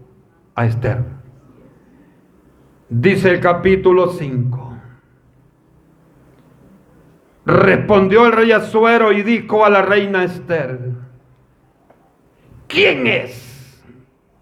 a 0.60 0.66
Esther. 0.66 1.04
Dice 2.89 3.30
el 3.30 3.39
capítulo 3.39 4.10
5. 4.12 4.74
Respondió 7.46 8.25
el 8.25 8.34
rey 8.34 8.51
Azuero 8.51 9.13
y 9.13 9.24
dijo 9.24 9.66
a 9.66 9.70
la 9.70 9.82
reina 9.82 10.24
Esther, 10.24 10.92
¿quién 12.68 13.08
es? 13.08 13.84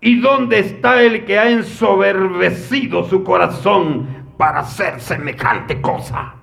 ¿Y 0.02 0.20
dónde 0.20 0.60
está 0.60 1.04
el 1.04 1.24
que 1.24 1.38
ha 1.38 1.50
ensoberbecido 1.50 3.04
su 3.04 3.24
corazón 3.24 4.08
para 4.38 4.62
hacer 4.62 5.00
semejante 5.00 5.80
cosa? 5.82 6.34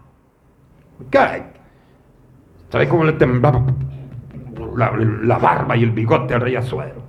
¿Qué? 1.11 1.43
¿Sabes 2.69 2.88
cómo 2.88 3.04
le 3.04 3.14
temblaba 3.14 3.64
la, 4.76 4.93
la, 4.97 5.38
barba 5.38 5.76
y 5.76 5.83
el 5.83 5.90
bigote 5.90 6.35
al 6.35 6.40
rey 6.43 6.57
Azuero? 6.57 7.03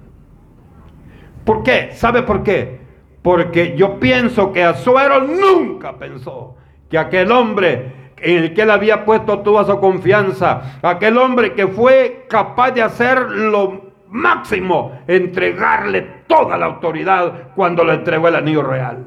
¿Por 1.46 1.64
qué? 1.64 1.92
¿Sabe 1.94 2.24
por 2.24 2.44
qué? 2.44 2.80
Porque 3.22 3.76
yo 3.78 4.00
pienso 4.00 4.52
que 4.52 4.64
Azuero 4.64 5.22
nunca 5.22 5.98
pensó 5.98 6.56
que 6.90 6.98
aquel 6.98 7.32
hombre 7.32 8.06
en 8.18 8.44
el 8.44 8.54
que 8.54 8.64
él 8.64 8.72
había 8.72 9.06
puesto 9.06 9.40
toda 9.40 9.66
su 9.66 9.80
confianza, 9.80 10.80
aquel 10.82 11.18
hombre 11.18 11.54
que 11.54 11.68
fue 11.68 12.26
capaz 12.30 12.72
de 12.72 12.82
hacer 12.82 13.20
lo 13.30 13.94
máximo, 14.10 15.00
entregarle 15.08 16.02
toda 16.28 16.58
la 16.58 16.66
autoridad 16.66 17.50
cuando 17.56 17.84
le 17.84 17.94
entregó 17.94 18.28
el 18.28 18.36
anillo 18.36 18.64
real. 18.64 19.06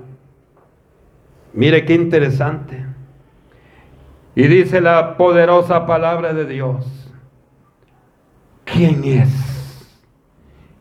Mire 1.53 1.85
qué 1.85 1.95
interesante. 1.95 2.85
Y 4.35 4.47
dice 4.47 4.81
la 4.81 5.17
poderosa 5.17 5.87
palabra 5.87 6.33
de 6.33 6.47
Dios, 6.47 7.11
¿quién 8.65 9.03
es? 9.05 9.49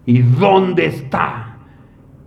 ¿Y 0.05 0.21
dónde 0.21 0.85
está? 0.85 1.46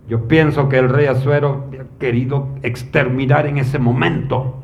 Yo 0.07 0.27
pienso 0.27 0.67
que 0.67 0.77
el 0.77 0.89
rey 0.89 1.05
Azuero 1.05 1.65
había 1.67 1.85
querido 1.99 2.49
exterminar 2.63 3.45
en 3.47 3.57
ese 3.57 3.79
momento 3.79 4.61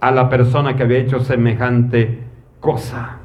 a 0.00 0.10
la 0.10 0.28
persona 0.28 0.76
que 0.76 0.84
había 0.84 0.98
hecho 0.98 1.20
semejante 1.20 2.24
cosa. 2.60 3.18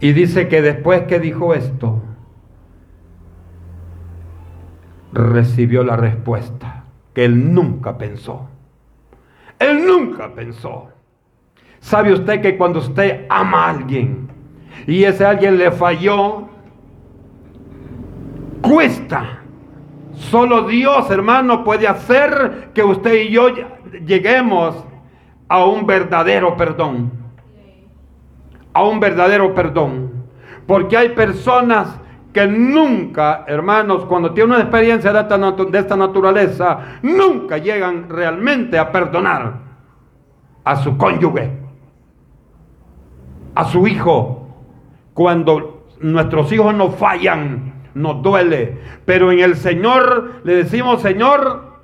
Y 0.00 0.12
dice 0.12 0.48
que 0.48 0.62
después 0.62 1.02
que 1.02 1.20
dijo 1.20 1.52
esto, 1.52 2.02
recibió 5.12 5.84
la 5.84 5.96
respuesta 5.96 6.84
que 7.12 7.24
él 7.24 7.52
nunca 7.52 7.98
pensó. 7.98 8.48
Él 9.58 9.86
nunca 9.86 10.34
pensó. 10.34 10.88
¿Sabe 11.80 12.12
usted 12.12 12.40
que 12.40 12.56
cuando 12.56 12.78
usted 12.78 13.26
ama 13.28 13.66
a 13.66 13.70
alguien 13.70 14.29
y 14.86 15.04
ese 15.04 15.24
alguien 15.24 15.58
le 15.58 15.70
falló, 15.70 16.48
cuesta? 18.62 19.40
Solo 20.14 20.62
Dios, 20.68 21.10
hermano, 21.10 21.64
puede 21.64 21.88
hacer 21.88 22.70
que 22.74 22.82
usted 22.82 23.14
y 23.14 23.30
yo 23.30 23.48
lleguemos 24.06 24.84
a 25.48 25.64
un 25.64 25.86
verdadero 25.86 26.56
perdón. 26.56 27.10
A 28.72 28.84
un 28.84 29.00
verdadero 29.00 29.54
perdón. 29.54 30.12
Porque 30.66 30.96
hay 30.96 31.08
personas 31.10 31.98
que 32.32 32.46
nunca, 32.46 33.44
hermanos, 33.48 34.04
cuando 34.04 34.32
tienen 34.32 34.52
una 34.52 34.62
experiencia 34.62 35.12
de 35.12 35.20
esta, 35.20 35.38
de 35.38 35.78
esta, 35.78 35.96
naturaleza, 35.96 36.78
nunca 37.02 37.58
llegan 37.58 38.08
realmente 38.08 38.78
a 38.78 38.92
perdonar 38.92 39.54
a 40.62 40.76
su 40.76 40.96
cónyuge, 40.96 41.50
a 43.54 43.64
su 43.64 43.86
hijo. 43.88 44.46
Cuando 45.20 45.84
nuestros 46.00 46.50
hijos 46.50 46.74
nos 46.74 46.94
fallan, 46.94 47.74
nos 47.92 48.22
duele. 48.22 48.78
Pero 49.04 49.30
en 49.30 49.40
el 49.40 49.54
Señor 49.54 50.40
le 50.44 50.54
decimos, 50.54 51.02
Señor, 51.02 51.74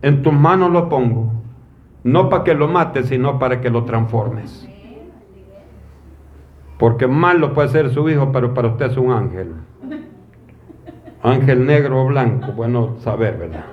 en 0.00 0.22
tus 0.22 0.32
manos 0.32 0.70
lo 0.70 0.88
pongo. 0.88 1.32
No 2.04 2.28
para 2.28 2.44
que 2.44 2.54
lo 2.54 2.68
mates, 2.68 3.06
sino 3.06 3.40
para 3.40 3.60
que 3.60 3.68
lo 3.68 3.82
transformes. 3.82 4.68
Porque 6.78 7.08
malo 7.08 7.52
puede 7.52 7.70
ser 7.70 7.90
su 7.90 8.08
hijo, 8.08 8.30
pero 8.30 8.54
para 8.54 8.68
usted 8.68 8.92
es 8.92 8.96
un 8.96 9.10
ángel. 9.10 9.52
Ángel 11.24 11.66
negro 11.66 12.04
o 12.04 12.06
blanco, 12.06 12.52
bueno 12.52 12.94
saber, 13.00 13.38
¿verdad? 13.38 13.64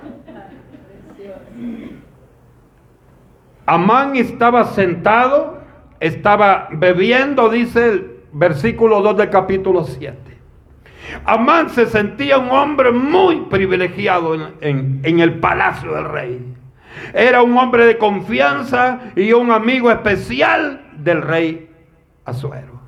Amán 3.66 4.16
estaba 4.16 4.64
sentado, 4.64 5.58
estaba 6.00 6.66
bebiendo, 6.72 7.50
dice 7.50 8.17
versículo 8.32 9.00
2 9.00 9.16
del 9.16 9.30
capítulo 9.30 9.84
7. 9.84 10.16
Amán 11.24 11.70
se 11.70 11.86
sentía 11.86 12.38
un 12.38 12.50
hombre 12.50 12.92
muy 12.92 13.42
privilegiado 13.42 14.34
en, 14.60 15.00
en, 15.02 15.20
el 15.20 15.38
palacio 15.38 15.94
del 15.94 16.04
rey. 16.04 16.54
Era 17.14 17.42
un 17.42 17.56
hombre 17.56 17.86
de 17.86 17.96
confianza 17.96 19.00
y 19.16 19.32
un 19.32 19.50
amigo 19.50 19.90
especial 19.90 20.82
del 20.98 21.22
rey 21.22 21.70
Azuero. 22.24 22.78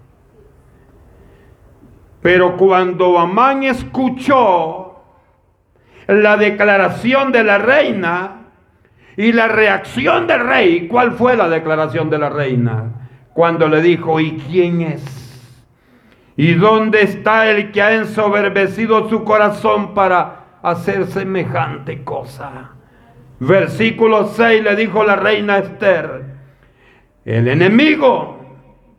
Pero 2.20 2.56
cuando 2.56 3.18
Amán 3.18 3.62
escuchó 3.62 5.02
la 6.06 6.36
declaración 6.36 7.32
de 7.32 7.44
la 7.44 7.56
reina 7.56 8.36
y 9.16 9.32
la 9.32 9.48
reacción 9.48 10.26
del 10.26 10.46
rey, 10.46 10.88
¿cuál 10.88 11.12
fue 11.12 11.36
la 11.36 11.48
declaración 11.48 12.10
de 12.10 12.18
la 12.18 12.28
reina? 12.28 13.08
Cuando 13.32 13.68
le 13.68 13.80
dijo, 13.80 14.20
¿y 14.20 14.32
quién 14.32 14.82
es? 14.82 15.19
¿Y 16.40 16.54
dónde 16.54 17.02
está 17.02 17.50
el 17.50 17.70
que 17.70 17.82
ha 17.82 17.92
ensoberbecido 17.96 19.10
su 19.10 19.24
corazón 19.24 19.92
para 19.92 20.56
hacer 20.62 21.06
semejante 21.08 22.02
cosa? 22.02 22.70
Versículo 23.40 24.24
6 24.24 24.64
le 24.64 24.74
dijo 24.74 25.04
la 25.04 25.16
reina 25.16 25.58
Esther, 25.58 26.36
el 27.26 27.46
enemigo 27.46 28.38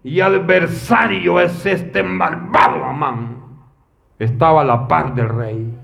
y 0.04 0.20
adversario 0.20 1.42
es 1.42 1.66
este 1.66 2.04
malvado 2.04 2.86
Amán. 2.86 3.38
Estaba 4.20 4.62
a 4.62 4.66
la 4.66 4.88
par 4.88 5.16
del 5.16 5.30
rey. 5.30 5.80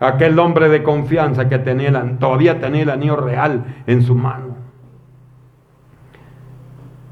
Aquel 0.00 0.38
hombre 0.38 0.68
de 0.68 0.82
confianza 0.82 1.48
que 1.48 1.60
tenía, 1.60 2.18
todavía 2.18 2.60
tenía 2.60 2.82
el 2.82 2.90
anillo 2.90 3.16
real 3.16 3.64
en 3.86 4.02
su 4.02 4.14
mano. 4.14 4.54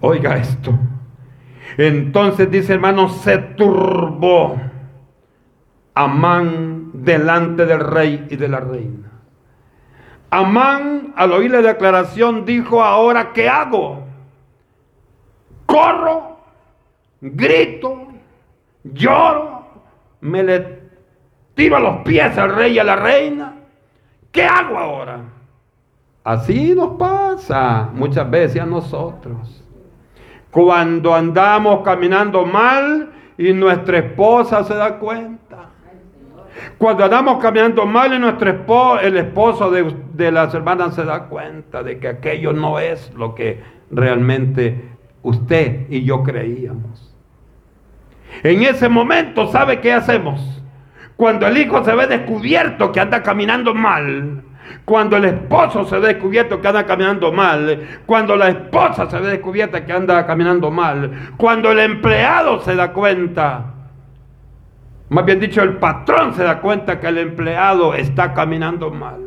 Oiga 0.02 0.36
esto. 0.36 0.78
Entonces 1.76 2.50
dice 2.50 2.74
hermano, 2.74 3.08
se 3.08 3.38
turbó 3.38 4.60
Amán 5.94 6.90
delante 6.92 7.66
del 7.66 7.80
rey 7.80 8.26
y 8.30 8.36
de 8.36 8.48
la 8.48 8.60
reina. 8.60 9.10
Amán 10.30 11.12
al 11.16 11.32
oír 11.32 11.50
la 11.50 11.60
declaración 11.60 12.44
dijo, 12.44 12.82
ahora 12.82 13.32
¿qué 13.32 13.48
hago? 13.48 14.02
corro, 15.72 16.36
grito, 17.20 18.08
lloro, 18.84 19.64
me 20.20 20.42
le 20.42 20.82
tiro 21.54 21.76
a 21.76 21.80
los 21.80 21.96
pies 22.02 22.36
al 22.36 22.54
rey 22.54 22.74
y 22.74 22.78
a 22.78 22.84
la 22.84 22.96
reina. 22.96 23.54
¿Qué 24.30 24.44
hago 24.44 24.78
ahora? 24.78 25.20
Así 26.24 26.74
nos 26.74 26.98
pasa 26.98 27.88
muchas 27.94 28.30
veces 28.30 28.60
a 28.60 28.66
nosotros. 28.66 29.64
Cuando 30.52 31.14
andamos 31.14 31.82
caminando 31.82 32.44
mal 32.44 33.10
y 33.38 33.54
nuestra 33.54 33.98
esposa 33.98 34.62
se 34.64 34.74
da 34.74 34.98
cuenta. 34.98 35.70
Cuando 36.76 37.04
andamos 37.04 37.42
caminando 37.42 37.86
mal 37.86 38.12
y 38.12 38.18
nuestro 38.18 38.50
esposo, 38.50 39.00
el 39.00 39.16
esposo 39.16 39.70
de, 39.70 39.96
de 40.12 40.30
las 40.30 40.52
hermanas 40.52 40.94
se 40.94 41.06
da 41.06 41.24
cuenta 41.24 41.82
de 41.82 41.98
que 41.98 42.06
aquello 42.06 42.52
no 42.52 42.78
es 42.78 43.10
lo 43.14 43.34
que 43.34 43.62
realmente 43.90 44.90
usted 45.22 45.86
y 45.88 46.04
yo 46.04 46.22
creíamos. 46.22 47.16
En 48.42 48.62
ese 48.62 48.90
momento, 48.90 49.48
¿sabe 49.48 49.80
qué 49.80 49.94
hacemos? 49.94 50.62
Cuando 51.16 51.46
el 51.46 51.56
hijo 51.56 51.82
se 51.82 51.94
ve 51.94 52.06
descubierto 52.06 52.92
que 52.92 53.00
anda 53.00 53.22
caminando 53.22 53.74
mal, 53.74 54.42
cuando 54.84 55.16
el 55.16 55.24
esposo 55.24 55.84
se 55.84 55.98
ve 55.98 56.14
descubierto 56.14 56.60
que 56.60 56.68
anda 56.68 56.84
caminando 56.86 57.32
mal, 57.32 58.00
cuando 58.06 58.36
la 58.36 58.48
esposa 58.48 59.08
se 59.08 59.18
ve 59.18 59.28
descubierta 59.28 59.84
que 59.84 59.92
anda 59.92 60.26
caminando 60.26 60.70
mal, 60.70 61.32
cuando 61.36 61.70
el 61.72 61.78
empleado 61.78 62.60
se 62.60 62.74
da 62.74 62.92
cuenta, 62.92 63.72
más 65.08 65.24
bien 65.24 65.40
dicho, 65.40 65.62
el 65.62 65.76
patrón 65.76 66.34
se 66.34 66.42
da 66.42 66.60
cuenta 66.60 66.98
que 66.98 67.08
el 67.08 67.18
empleado 67.18 67.94
está 67.94 68.32
caminando 68.32 68.90
mal. 68.90 69.20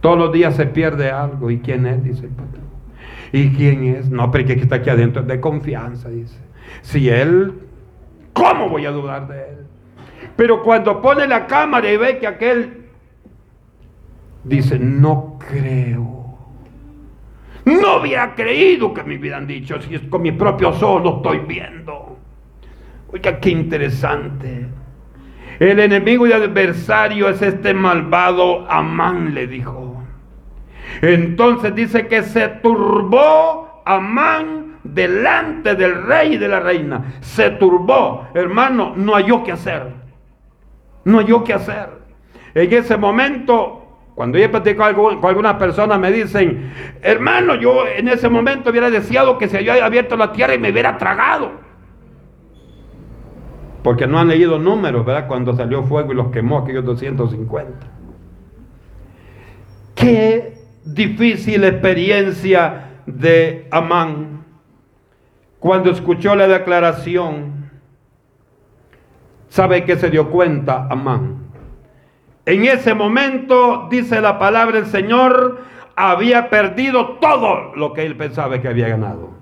Todos 0.00 0.18
los 0.18 0.32
días 0.32 0.54
se 0.54 0.66
pierde 0.66 1.10
algo. 1.10 1.50
¿Y 1.50 1.58
quién 1.60 1.86
es? 1.86 2.04
Dice 2.04 2.26
el 2.26 2.32
patrón. 2.32 2.66
¿Y 3.32 3.50
quién 3.56 3.84
es? 3.84 4.10
No, 4.10 4.30
pero 4.30 4.46
que 4.46 4.52
está 4.52 4.76
aquí 4.76 4.90
adentro 4.90 5.22
de 5.22 5.40
confianza, 5.40 6.08
dice. 6.10 6.38
Si 6.82 7.08
él, 7.08 7.54
¿cómo 8.32 8.68
voy 8.68 8.86
a 8.86 8.90
dudar 8.90 9.26
de 9.26 9.38
él? 9.38 9.66
Pero 10.36 10.62
cuando 10.62 11.00
pone 11.00 11.26
la 11.26 11.46
cámara 11.46 11.90
y 11.90 11.96
ve 11.96 12.18
que 12.18 12.26
aquel 12.26 12.75
dice, 14.46 14.78
no 14.78 15.38
creo. 15.38 16.16
No 17.64 17.96
hubiera 17.96 18.34
creído 18.34 18.94
que 18.94 19.02
me 19.02 19.18
hubieran 19.18 19.46
dicho, 19.46 19.80
si 19.82 19.96
es 19.96 20.02
con 20.02 20.22
mi 20.22 20.32
propio 20.32 20.68
ojos 20.68 21.02
lo 21.02 21.16
estoy 21.16 21.38
viendo. 21.40 22.16
Oiga, 23.12 23.40
qué 23.40 23.50
interesante. 23.50 24.66
El 25.58 25.80
enemigo 25.80 26.26
y 26.26 26.32
adversario 26.32 27.28
es 27.28 27.42
este 27.42 27.74
malvado 27.74 28.70
Amán, 28.70 29.34
le 29.34 29.46
dijo. 29.46 30.02
Entonces 31.02 31.74
dice 31.74 32.06
que 32.06 32.22
se 32.22 32.46
turbó 32.48 33.82
Amán 33.84 34.78
delante 34.84 35.74
del 35.74 36.04
rey 36.04 36.34
y 36.34 36.38
de 36.38 36.48
la 36.48 36.60
reina. 36.60 37.14
Se 37.20 37.50
turbó, 37.50 38.28
hermano, 38.34 38.92
no 38.96 39.14
halló 39.14 39.42
qué 39.42 39.52
hacer. 39.52 39.92
No 41.04 41.18
halló 41.18 41.42
qué 41.42 41.54
hacer. 41.54 41.88
En 42.54 42.72
ese 42.72 42.96
momento 42.96 43.85
cuando 44.16 44.38
yo 44.38 44.50
platico 44.50 44.82
con 45.20 45.28
algunas 45.28 45.56
personas 45.56 46.00
me 46.00 46.10
dicen, 46.10 46.72
hermano, 47.02 47.54
yo 47.54 47.86
en 47.86 48.08
ese 48.08 48.30
momento 48.30 48.70
hubiera 48.70 48.88
deseado 48.88 49.36
que 49.36 49.46
se 49.46 49.58
haya 49.58 49.84
abierto 49.84 50.16
la 50.16 50.32
tierra 50.32 50.54
y 50.54 50.58
me 50.58 50.70
hubiera 50.72 50.96
tragado. 50.96 51.52
Porque 53.82 54.06
no 54.06 54.18
han 54.18 54.28
leído 54.28 54.58
números, 54.58 55.04
¿verdad? 55.04 55.28
Cuando 55.28 55.54
salió 55.54 55.82
fuego 55.82 56.12
y 56.12 56.16
los 56.16 56.28
quemó 56.28 56.60
aquellos 56.60 56.86
250. 56.86 57.72
Qué 59.94 60.54
difícil 60.82 61.64
experiencia 61.64 63.02
de 63.04 63.68
Amán 63.70 64.46
cuando 65.60 65.90
escuchó 65.90 66.34
la 66.34 66.48
declaración. 66.48 67.70
¿Sabe 69.50 69.84
que 69.84 69.96
se 69.96 70.08
dio 70.08 70.30
cuenta 70.30 70.86
Amán? 70.88 71.45
En 72.46 72.64
ese 72.64 72.94
momento, 72.94 73.88
dice 73.90 74.20
la 74.20 74.38
palabra 74.38 74.76
del 74.76 74.86
Señor, 74.86 75.62
había 75.96 76.48
perdido 76.48 77.18
todo 77.20 77.74
lo 77.74 77.92
que 77.92 78.06
él 78.06 78.16
pensaba 78.16 78.60
que 78.60 78.68
había 78.68 78.88
ganado. 78.88 79.34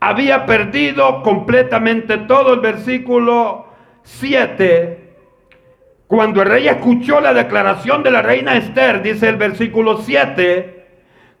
Había 0.00 0.44
perdido 0.44 1.22
completamente 1.22 2.18
todo 2.18 2.54
el 2.54 2.60
versículo 2.60 3.66
7. 4.02 5.14
Cuando 6.08 6.42
el 6.42 6.48
rey 6.48 6.66
escuchó 6.66 7.20
la 7.20 7.32
declaración 7.32 8.02
de 8.02 8.10
la 8.10 8.20
reina 8.20 8.56
Esther, 8.56 9.00
dice 9.02 9.28
el 9.28 9.36
versículo 9.36 9.98
7 9.98 10.86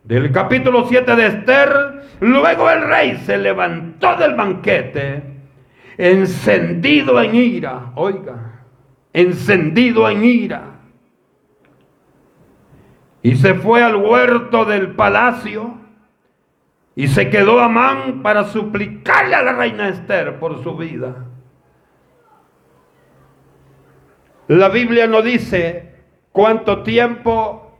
del 0.04 0.30
capítulo 0.30 0.86
7 0.86 1.16
de 1.16 1.26
Esther, 1.26 1.70
luego 2.20 2.70
el 2.70 2.82
rey 2.82 3.20
se 3.24 3.36
levantó 3.36 4.14
del 4.16 4.34
banquete, 4.34 5.22
encendido 5.98 7.20
en 7.20 7.34
ira, 7.34 7.90
oiga, 7.96 8.62
encendido 9.12 10.08
en 10.08 10.24
ira 10.24 10.73
y 13.24 13.36
se 13.36 13.54
fue 13.54 13.82
al 13.82 13.96
huerto 13.96 14.66
del 14.66 14.94
palacio 14.94 15.78
y 16.94 17.08
se 17.08 17.30
quedó 17.30 17.58
Amán 17.58 18.22
para 18.22 18.44
suplicarle 18.44 19.34
a 19.34 19.42
la 19.42 19.54
reina 19.54 19.88
Esther 19.88 20.38
por 20.38 20.62
su 20.62 20.76
vida. 20.76 21.24
La 24.46 24.68
Biblia 24.68 25.06
no 25.06 25.22
dice 25.22 25.94
cuánto 26.32 26.82
tiempo 26.82 27.72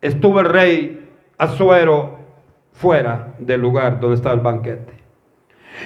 estuvo 0.00 0.40
el 0.40 0.46
rey 0.46 1.08
Azuero 1.38 2.18
fuera 2.72 3.34
del 3.38 3.60
lugar 3.60 4.00
donde 4.00 4.16
estaba 4.16 4.34
el 4.34 4.40
banquete. 4.40 4.94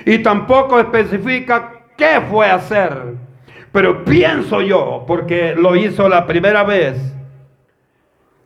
Y 0.07 0.21
tampoco 0.21 0.81
especifica 0.81 1.83
qué 1.99 2.23
fue 2.31 2.51
hacer. 2.51 3.17
Pero 3.73 4.05
pienso 4.05 4.63
yo, 4.63 5.05
porque 5.07 5.55
lo 5.55 5.77
hizo 5.77 6.09
la 6.09 6.27
primera 6.27 6.63
vez, 6.65 7.13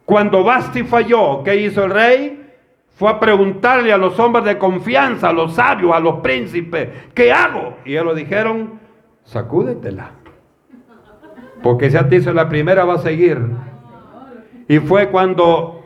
cuando 0.06 0.44
Basti 0.44 0.84
falló, 0.84 1.42
¿qué 1.42 1.56
hizo 1.56 1.84
el 1.84 1.90
rey? 1.90 2.42
Fue 2.94 3.10
a 3.10 3.20
preguntarle 3.20 3.92
a 3.92 3.98
los 3.98 4.18
hombres 4.18 4.44
de 4.44 4.56
confianza, 4.56 5.28
a 5.28 5.32
los 5.32 5.54
sabios, 5.54 5.92
a 5.94 6.00
los 6.00 6.20
príncipes, 6.20 6.88
¿qué 7.12 7.32
hago? 7.32 7.76
Y 7.84 7.96
ellos 7.96 8.16
dijeron, 8.16 8.80
sacúdetela. 9.24 10.12
Porque 11.62 11.90
si 11.90 11.96
a 11.96 12.08
ti 12.08 12.20
la 12.20 12.48
primera 12.48 12.84
va 12.84 12.94
a 12.94 12.98
seguir. 12.98 13.38
Y 14.68 14.78
fue 14.78 15.10
cuando 15.10 15.84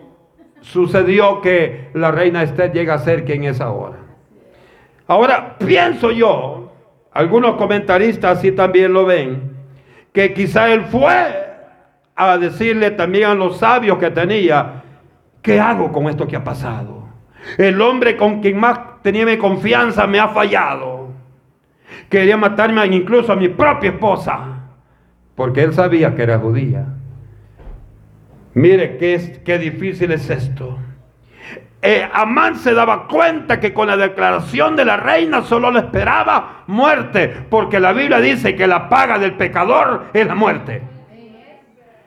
sucedió 0.60 1.40
que 1.40 1.88
la 1.94 2.10
reina 2.10 2.42
Esther 2.42 2.72
llega 2.72 2.94
a 2.94 2.98
ser 2.98 3.24
quien 3.24 3.44
es 3.44 3.60
ahora. 3.60 3.96
Ahora, 5.06 5.56
pienso 5.58 6.12
yo, 6.12 6.72
algunos 7.10 7.56
comentaristas 7.56 8.38
así 8.38 8.52
también 8.52 8.92
lo 8.92 9.06
ven, 9.06 9.56
que 10.12 10.34
quizá 10.34 10.72
él 10.72 10.82
fue 10.84 11.49
a 12.20 12.38
decirle 12.38 12.90
también 12.90 13.30
a 13.30 13.34
los 13.34 13.58
sabios 13.58 13.98
que 13.98 14.10
tenía, 14.10 14.82
¿qué 15.42 15.58
hago 15.58 15.90
con 15.90 16.08
esto 16.08 16.26
que 16.26 16.36
ha 16.36 16.44
pasado? 16.44 17.08
El 17.56 17.80
hombre 17.80 18.16
con 18.16 18.40
quien 18.40 18.58
más 18.58 19.02
tenía 19.02 19.24
mi 19.24 19.38
confianza 19.38 20.06
me 20.06 20.20
ha 20.20 20.28
fallado. 20.28 21.08
Quería 22.08 22.36
matarme 22.36 22.84
incluso 22.86 23.32
a 23.32 23.36
mi 23.36 23.48
propia 23.48 23.90
esposa, 23.90 24.40
porque 25.34 25.62
él 25.62 25.72
sabía 25.72 26.14
que 26.14 26.22
era 26.22 26.38
judía. 26.38 26.84
Mire 28.52 28.98
qué, 28.98 29.40
qué 29.44 29.58
difícil 29.58 30.10
es 30.12 30.28
esto. 30.28 30.78
Eh, 31.82 32.06
Amán 32.12 32.56
se 32.56 32.74
daba 32.74 33.08
cuenta 33.08 33.58
que 33.58 33.72
con 33.72 33.86
la 33.86 33.96
declaración 33.96 34.76
de 34.76 34.84
la 34.84 34.98
reina 34.98 35.40
solo 35.42 35.70
le 35.70 35.78
esperaba 35.78 36.64
muerte, 36.66 37.28
porque 37.48 37.80
la 37.80 37.94
Biblia 37.94 38.20
dice 38.20 38.54
que 38.54 38.66
la 38.66 38.90
paga 38.90 39.18
del 39.18 39.32
pecador 39.32 40.08
es 40.12 40.26
la 40.26 40.34
muerte. 40.34 40.82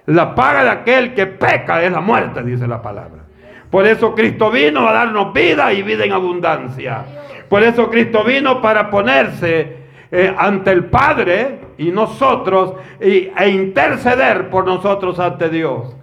La 0.05 0.35
paga 0.35 0.63
de 0.63 0.69
aquel 0.69 1.13
que 1.13 1.25
peca 1.27 1.81
es 1.83 1.91
la 1.91 2.01
muerte, 2.01 2.43
dice 2.43 2.67
la 2.67 2.81
palabra. 2.81 3.23
Por 3.69 3.87
eso 3.87 4.13
Cristo 4.13 4.51
vino 4.51 4.87
a 4.87 4.93
darnos 4.93 5.33
vida 5.33 5.71
y 5.73 5.81
vida 5.81 6.05
en 6.05 6.11
abundancia. 6.11 7.05
Por 7.49 7.63
eso 7.63 7.89
Cristo 7.89 8.23
vino 8.23 8.61
para 8.61 8.89
ponerse 8.89 9.77
eh, 10.11 10.35
ante 10.37 10.71
el 10.71 10.85
Padre 10.85 11.59
y 11.77 11.91
nosotros 11.91 12.75
e 12.99 13.49
interceder 13.49 14.49
por 14.49 14.65
nosotros 14.65 15.19
ante 15.19 15.49
Dios. 15.49 15.95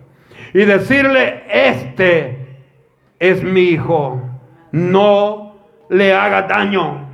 Y 0.52 0.64
decirle, 0.64 1.44
este 1.48 2.64
es 3.20 3.42
mi 3.42 3.60
hijo, 3.60 4.20
no 4.72 5.54
le 5.90 6.12
haga 6.12 6.42
daño. 6.42 7.08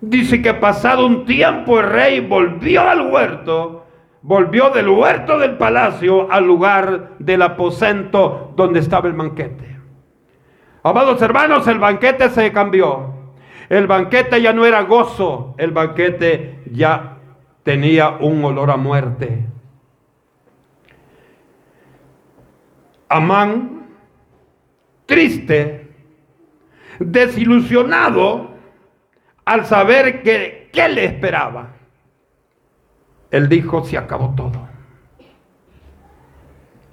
Dice 0.00 0.40
que 0.40 0.54
pasado 0.54 1.06
un 1.06 1.26
tiempo 1.26 1.78
el 1.78 1.90
rey 1.90 2.20
volvió 2.20 2.88
al 2.88 3.02
huerto 3.02 3.79
volvió 4.22 4.70
del 4.70 4.88
huerto 4.88 5.38
del 5.38 5.56
palacio 5.56 6.30
al 6.30 6.46
lugar 6.46 7.12
del 7.18 7.42
aposento 7.42 8.52
donde 8.56 8.80
estaba 8.80 9.08
el 9.08 9.14
banquete. 9.14 9.78
Amados 10.82 11.20
hermanos, 11.22 11.66
el 11.66 11.78
banquete 11.78 12.28
se 12.30 12.52
cambió. 12.52 13.14
El 13.68 13.86
banquete 13.86 14.42
ya 14.42 14.52
no 14.52 14.66
era 14.66 14.82
gozo, 14.82 15.54
el 15.58 15.70
banquete 15.70 16.60
ya 16.70 17.18
tenía 17.62 18.10
un 18.10 18.44
olor 18.44 18.70
a 18.70 18.76
muerte. 18.76 19.46
Amán, 23.08 23.88
triste, 25.06 25.88
desilusionado 26.98 28.50
al 29.44 29.66
saber 29.66 30.22
que 30.22 30.70
qué 30.72 30.88
le 30.88 31.04
esperaba. 31.04 31.79
Él 33.30 33.48
dijo, 33.48 33.84
se 33.84 33.96
acabó 33.96 34.34
todo. 34.36 34.68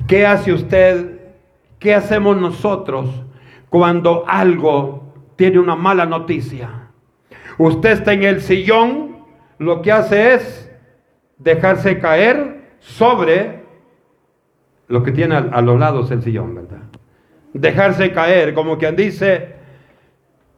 ¿Qué 0.07 0.25
hace 0.25 0.53
usted? 0.53 1.19
¿Qué 1.79 1.93
hacemos 1.93 2.37
nosotros 2.37 3.09
cuando 3.69 4.23
algo 4.27 5.13
tiene 5.35 5.59
una 5.59 5.75
mala 5.75 6.05
noticia? 6.05 6.89
Usted 7.57 7.91
está 7.91 8.13
en 8.13 8.23
el 8.23 8.41
sillón, 8.41 9.17
lo 9.57 9.81
que 9.81 9.91
hace 9.91 10.35
es 10.35 10.71
dejarse 11.37 11.99
caer 11.99 12.77
sobre 12.79 13.63
lo 14.87 15.03
que 15.03 15.11
tiene 15.11 15.35
a, 15.35 15.61
los 15.61 15.79
lados 15.79 16.11
el 16.11 16.21
sillón, 16.21 16.55
¿verdad? 16.55 16.83
Dejarse 17.53 18.11
caer, 18.11 18.53
como 18.53 18.77
quien 18.77 18.95
dice, 18.95 19.55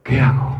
¿qué 0.04 0.20
hago? 0.20 0.58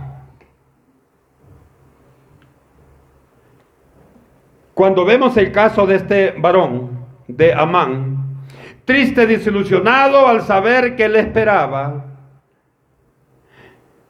Cuando 4.80 5.04
vemos 5.04 5.36
el 5.36 5.52
caso 5.52 5.86
de 5.86 5.96
este 5.96 6.32
varón, 6.38 7.06
de 7.28 7.54
Amán, 7.54 8.38
triste, 8.86 9.28
desilusionado 9.28 10.26
al 10.26 10.44
saber 10.44 10.96
que 10.96 11.10
le 11.10 11.20
esperaba, 11.20 12.06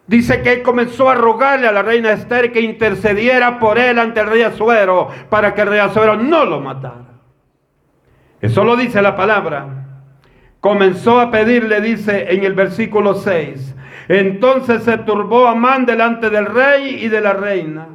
dice 0.06 0.44
que 0.44 0.54
él 0.54 0.62
comenzó 0.62 1.10
a 1.10 1.16
rogarle 1.16 1.68
a 1.68 1.72
la 1.72 1.82
reina 1.82 2.12
Esther 2.12 2.52
que 2.52 2.62
intercediera 2.62 3.58
por 3.58 3.80
él 3.80 3.98
ante 3.98 4.20
el 4.20 4.28
rey 4.28 4.44
Azuero 4.44 5.08
para 5.32 5.56
que 5.56 5.62
el 5.62 5.70
rey 5.70 5.80
Azuero 5.80 6.16
no 6.18 6.46
lo 6.46 6.60
matara. 6.60 7.18
Eso 8.40 8.64
lo 8.64 8.76
dice 8.76 9.02
la 9.02 9.16
palabra. 9.16 9.88
Comenzó 10.60 11.20
a 11.20 11.32
pedirle, 11.32 11.82
dice 11.82 12.32
en 12.32 12.44
el 12.44 12.54
versículo 12.54 13.16
6. 13.16 13.74
Entonces 14.08 14.84
se 14.84 15.00
turbó 15.00 15.48
Amán 15.48 15.88
delante 15.88 16.30
del 16.30 16.46
rey 16.46 17.04
y 17.04 17.08
de 17.08 17.22
la 17.22 17.34
reina. 17.34 17.88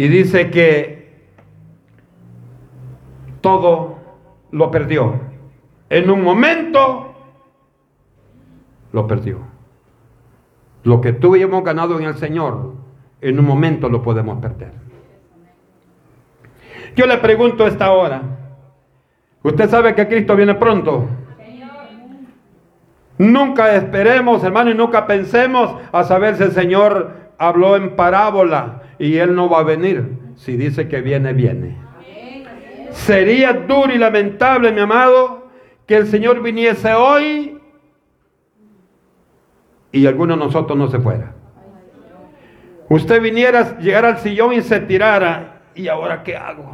Y 0.00 0.08
dice 0.08 0.50
que 0.50 1.12
todo 3.42 3.98
lo 4.50 4.70
perdió. 4.70 5.20
En 5.90 6.08
un 6.08 6.22
momento 6.22 7.14
lo 8.92 9.06
perdió. 9.06 9.40
Lo 10.84 11.02
que 11.02 11.12
tuvimos 11.12 11.62
ganado 11.62 11.98
en 11.98 12.06
el 12.06 12.14
Señor, 12.14 12.72
en 13.20 13.38
un 13.38 13.44
momento 13.44 13.90
lo 13.90 14.02
podemos 14.02 14.40
perder. 14.40 14.72
Yo 16.96 17.04
le 17.04 17.18
pregunto 17.18 17.66
esta 17.66 17.92
hora, 17.92 18.22
¿usted 19.42 19.68
sabe 19.68 19.94
que 19.94 20.08
Cristo 20.08 20.34
viene 20.34 20.54
pronto? 20.54 21.10
Nunca 23.18 23.74
esperemos, 23.74 24.42
hermano, 24.44 24.70
y 24.70 24.74
nunca 24.74 25.06
pensemos 25.06 25.76
a 25.92 26.04
saber 26.04 26.36
si 26.36 26.44
el 26.44 26.52
Señor 26.52 27.19
habló 27.40 27.74
en 27.74 27.96
parábola 27.96 28.82
y 28.98 29.16
Él 29.16 29.34
no 29.34 29.48
va 29.48 29.60
a 29.60 29.64
venir. 29.64 30.18
Si 30.36 30.56
dice 30.56 30.88
que 30.88 31.00
viene, 31.00 31.32
viene. 31.32 31.76
Sería 32.90 33.54
duro 33.54 33.92
y 33.92 33.98
lamentable, 33.98 34.70
mi 34.72 34.80
amado, 34.80 35.48
que 35.86 35.96
el 35.96 36.06
Señor 36.06 36.42
viniese 36.42 36.92
hoy 36.92 37.58
y 39.90 40.06
alguno 40.06 40.34
de 40.34 40.44
nosotros 40.44 40.78
no 40.78 40.88
se 40.88 40.98
fuera. 40.98 41.32
Usted 42.90 43.22
viniera, 43.22 43.78
llegara 43.78 44.08
al 44.08 44.18
sillón 44.18 44.52
y 44.52 44.60
se 44.60 44.80
tirara 44.80 45.62
¿y 45.74 45.88
ahora 45.88 46.22
qué 46.22 46.36
hago? 46.36 46.72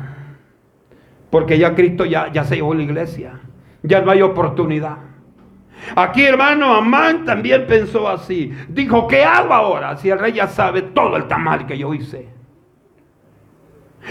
Porque 1.31 1.59
ya 1.59 1.75
Cristo 1.75 2.05
ya, 2.05 2.33
ya 2.33 2.45
se 2.45 2.57
llevó 2.57 2.75
la 2.75 2.83
iglesia, 2.83 3.41
ya 3.83 4.01
no 4.01 4.11
hay 4.11 4.23
oportunidad. 4.23 4.99
Aquí, 5.95 6.25
hermano, 6.25 6.75
Amán 6.75 7.25
también 7.25 7.67
pensó 7.67 8.09
así. 8.09 8.53
Dijo, 8.69 9.07
¿qué 9.07 9.25
hago 9.25 9.55
ahora 9.55 9.97
si 9.97 10.11
el 10.11 10.19
rey 10.19 10.33
ya 10.33 10.49
sabe 10.49 10.83
todo 10.83 11.17
el 11.17 11.29
tamal 11.29 11.67
que 11.67 11.79
yo 11.79 11.95
hice? 11.95 12.29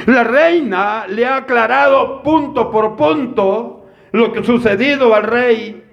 La 0.08 0.24
reina 0.24 1.06
le 1.08 1.26
ha 1.26 1.38
aclarado 1.38 2.22
punto 2.22 2.70
por 2.70 2.96
punto 2.96 3.86
lo 4.12 4.32
que 4.32 4.44
sucedido 4.44 5.14
al 5.14 5.24
rey 5.24 5.86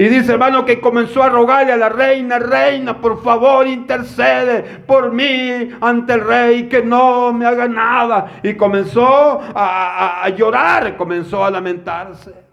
y 0.00 0.08
dice, 0.08 0.30
hermano, 0.34 0.64
que 0.64 0.80
comenzó 0.80 1.24
a 1.24 1.28
rogarle 1.28 1.72
a 1.72 1.76
la 1.76 1.88
reina, 1.88 2.38
reina, 2.38 3.00
por 3.00 3.20
favor, 3.20 3.66
intercede 3.66 4.62
por 4.86 5.12
mí 5.12 5.70
ante 5.80 6.12
el 6.12 6.20
rey, 6.20 6.68
que 6.68 6.84
no 6.84 7.32
me 7.32 7.44
haga 7.44 7.66
nada. 7.66 8.38
Y 8.44 8.54
comenzó 8.54 9.40
a, 9.52 10.28
llorar, 10.36 10.96
comenzó 10.96 11.44
a 11.44 11.50
lamentarse. 11.50 12.47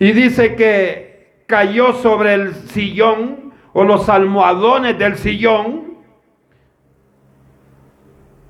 Y 0.00 0.12
dice 0.12 0.56
que 0.56 1.44
cayó 1.46 1.92
sobre 1.92 2.34
el 2.34 2.54
sillón 2.54 3.52
o 3.72 3.84
los 3.84 4.08
almohadones 4.08 4.98
del 4.98 5.16
sillón. 5.16 5.98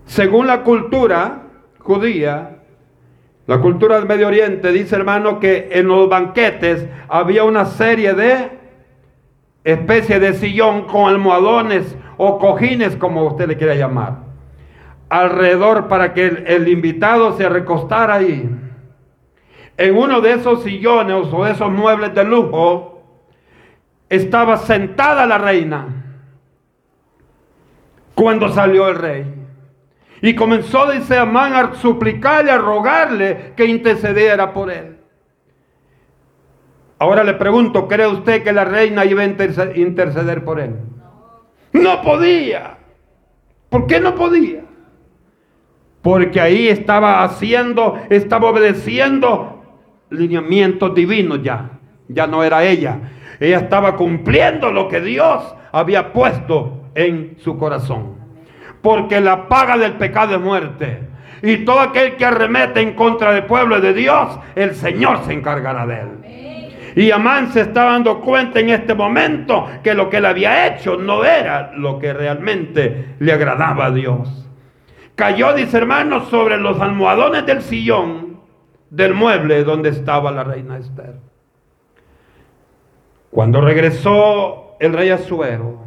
Según 0.07 0.47
la 0.47 0.63
cultura 0.63 1.43
judía, 1.81 2.61
la 3.47 3.59
cultura 3.59 3.97
del 3.97 4.07
Medio 4.07 4.29
Oriente 4.29 4.71
dice, 4.71 4.95
hermano, 4.95 5.41
que 5.41 5.71
en 5.73 5.89
los 5.89 6.09
banquetes 6.09 6.87
había 7.09 7.43
una 7.43 7.65
serie 7.65 8.15
de 8.15 8.61
especies 9.65 10.21
de 10.21 10.35
sillón 10.35 10.87
con 10.87 11.09
almohadones 11.09 11.97
o 12.17 12.39
cojines, 12.39 12.95
como 12.95 13.25
usted 13.25 13.49
le 13.49 13.57
quiera 13.57 13.75
llamar, 13.75 14.19
alrededor 15.09 15.89
para 15.89 16.15
que 16.15 16.45
el, 16.47 16.69
invitado 16.69 17.37
se 17.37 17.49
recostara 17.49 18.15
ahí. 18.15 18.49
En 19.81 19.97
uno 19.97 20.21
de 20.21 20.35
esos 20.35 20.63
sillones 20.63 21.27
o 21.33 21.47
esos 21.47 21.73
muebles 21.73 22.15
de 22.15 22.23
lujo 22.23 23.03
estaba 24.11 24.59
sentada 24.59 25.25
la 25.25 25.39
reina 25.39 25.89
cuando 28.15 28.51
salió 28.51 28.89
el 28.89 28.97
rey. 28.97 29.35
Y 30.21 30.35
comenzó, 30.35 30.91
dice 30.91 31.17
Amán, 31.17 31.55
a 31.55 31.75
suplicarle, 31.77 32.51
a 32.51 32.59
rogarle 32.59 33.55
que 33.57 33.65
intercediera 33.65 34.53
por 34.53 34.71
él. 34.71 34.99
Ahora 36.99 37.25
le 37.25 37.33
pregunto, 37.33 37.89
¿cree 37.89 38.07
usted 38.07 38.45
que 38.45 38.53
la 38.53 38.67
reina 38.67 39.07
iba 39.07 39.23
a 39.23 39.25
interceder 39.25 40.45
por 40.45 40.61
él? 40.61 40.77
No 41.73 42.03
podía. 42.03 42.77
¿Por 43.71 43.87
qué 43.87 43.99
no 43.99 44.15
podía? 44.15 44.61
Porque 46.03 46.39
ahí 46.39 46.69
estaba 46.69 47.25
haciendo, 47.25 47.99
estaba 48.11 48.51
obedeciendo 48.51 49.57
lineamientos 50.11 50.95
divinos 50.95 51.43
ya. 51.43 51.71
Ya 52.09 52.27
no 52.27 52.43
era 52.45 52.65
ella. 52.65 52.99
Ella 53.39 53.59
estaba 53.59 53.97
cumpliendo 53.97 54.71
lo 54.71 54.89
que 54.89 55.01
Dios 55.01 55.55
había 55.73 56.13
puesto 56.13 56.91
en 56.95 57.37
su 57.39 57.57
corazón 57.57 58.21
porque 58.83 59.21
la 59.21 59.49
paga 59.49 59.77
del 59.77 59.93
pecado 59.93 60.35
es 60.35 60.41
muerte. 60.41 61.01
Y 61.43 61.59
todo 61.59 61.81
aquel 61.81 62.17
que 62.17 62.25
arremete 62.25 62.81
en 62.81 62.95
contra 62.95 63.33
del 63.33 63.45
pueblo 63.45 63.81
de 63.81 63.95
Dios, 63.95 64.39
el 64.55 64.75
Señor 64.75 65.25
se 65.25 65.33
encargará 65.33 65.87
de 65.87 66.01
él. 66.01 66.09
Y 66.97 67.11
Amán 67.13 67.53
se 67.53 67.63
está 67.63 67.85
dando 67.85 68.21
cuenta 68.21 68.61
en 68.61 68.71
este 68.71 68.95
momento 68.95 69.67
que 69.83 69.95
lo 69.95 70.11
que 70.11 70.17
él 70.19 70.27
había 70.27 70.67
hecho 70.67 70.97
no 70.97 71.25
era 71.25 71.73
lo 71.77 71.99
que 71.99 72.13
realmente 72.13 73.15
le 73.21 73.33
agradaba 73.33 73.87
a 73.87 73.91
Dios. 73.91 74.49
Cayó, 75.15 75.55
dice 75.55 75.79
hermano, 75.79 76.27
sobre 76.27 76.59
los 76.59 76.81
almohadones 76.81 77.47
del 77.47 77.63
sillón 77.63 78.30
del 78.91 79.15
mueble 79.15 79.65
donde 79.65 79.89
estaba 79.89 80.31
la 80.31 80.45
reina 80.45 80.79
Esther. 80.79 81.17
Cuando 83.31 83.61
regresó 83.61 84.77
el 84.81 84.93
rey 84.93 85.11
Azuero 85.11 85.79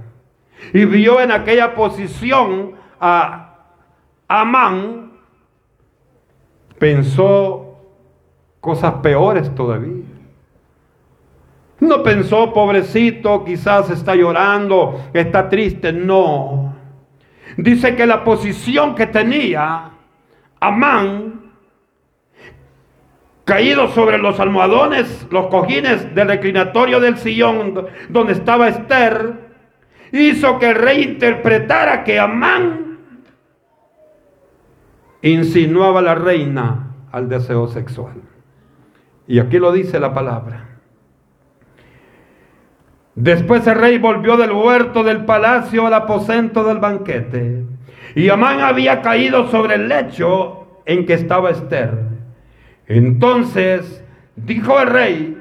y 0.73 0.85
vio 0.85 1.19
en 1.19 1.31
aquella 1.31 1.75
posición 1.75 2.73
a 2.99 3.55
Amán, 4.27 5.11
pensó 6.79 7.77
cosas 8.61 8.93
peores 8.95 9.53
todavía. 9.53 10.03
No 11.81 12.01
pensó, 12.01 12.53
pobrecito, 12.53 13.43
quizás 13.43 13.89
está 13.89 14.15
llorando, 14.15 15.01
está 15.13 15.49
triste. 15.49 15.91
No. 15.91 16.73
Dice 17.57 17.95
que 17.95 18.05
la 18.05 18.23
posición 18.23 18.95
que 18.95 19.05
tenía 19.07 19.91
Amán, 20.61 21.42
caído 23.45 23.89
sobre 23.89 24.17
los 24.17 24.39
almohadones, 24.39 25.27
los 25.29 25.47
cojines 25.47 26.13
del 26.15 26.27
reclinatorio 26.27 26.99
del 26.99 27.17
sillón 27.17 27.87
donde 28.09 28.33
estaba 28.33 28.69
Esther, 28.69 29.33
hizo 30.11 30.59
que 30.59 30.69
el 30.69 30.75
rey 30.75 31.03
interpretara 31.03 32.03
que 32.03 32.19
Amán 32.19 32.99
insinuaba 35.21 36.01
la 36.01 36.15
reina 36.15 36.95
al 37.11 37.29
deseo 37.29 37.67
sexual. 37.67 38.15
Y 39.27 39.39
aquí 39.39 39.57
lo 39.57 39.71
dice 39.71 39.99
la 39.99 40.13
palabra. 40.13 40.69
Después 43.15 43.65
el 43.67 43.75
rey 43.75 43.97
volvió 43.99 44.37
del 44.37 44.51
huerto 44.51 45.03
del 45.03 45.23
palacio 45.25 45.87
al 45.87 45.93
aposento 45.93 46.63
del 46.63 46.79
banquete. 46.79 47.65
Y 48.15 48.29
Amán 48.29 48.59
había 48.61 49.01
caído 49.01 49.49
sobre 49.49 49.75
el 49.75 49.87
lecho 49.87 50.81
en 50.85 51.05
que 51.05 51.13
estaba 51.13 51.51
Esther. 51.51 52.12
Entonces 52.87 54.03
dijo 54.35 54.79
el 54.79 54.87
rey, 54.87 55.37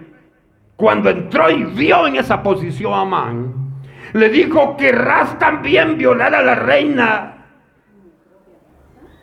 cuando 0.77 1.11
entró 1.11 1.51
y 1.51 1.65
vio 1.65 2.07
en 2.07 2.17
esa 2.17 2.43
posición 2.43 2.93
a 2.93 3.01
Amán, 3.03 3.55
le 4.13 4.29
dijo, 4.29 4.77
¿querrás 4.77 5.39
también 5.39 5.97
violar 5.97 6.35
a 6.35 6.43
la 6.43 6.55
reina 6.55 7.33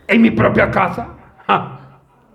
en 0.10 0.22
mi 0.22 0.32
propia 0.32 0.70
casa. 0.72 1.08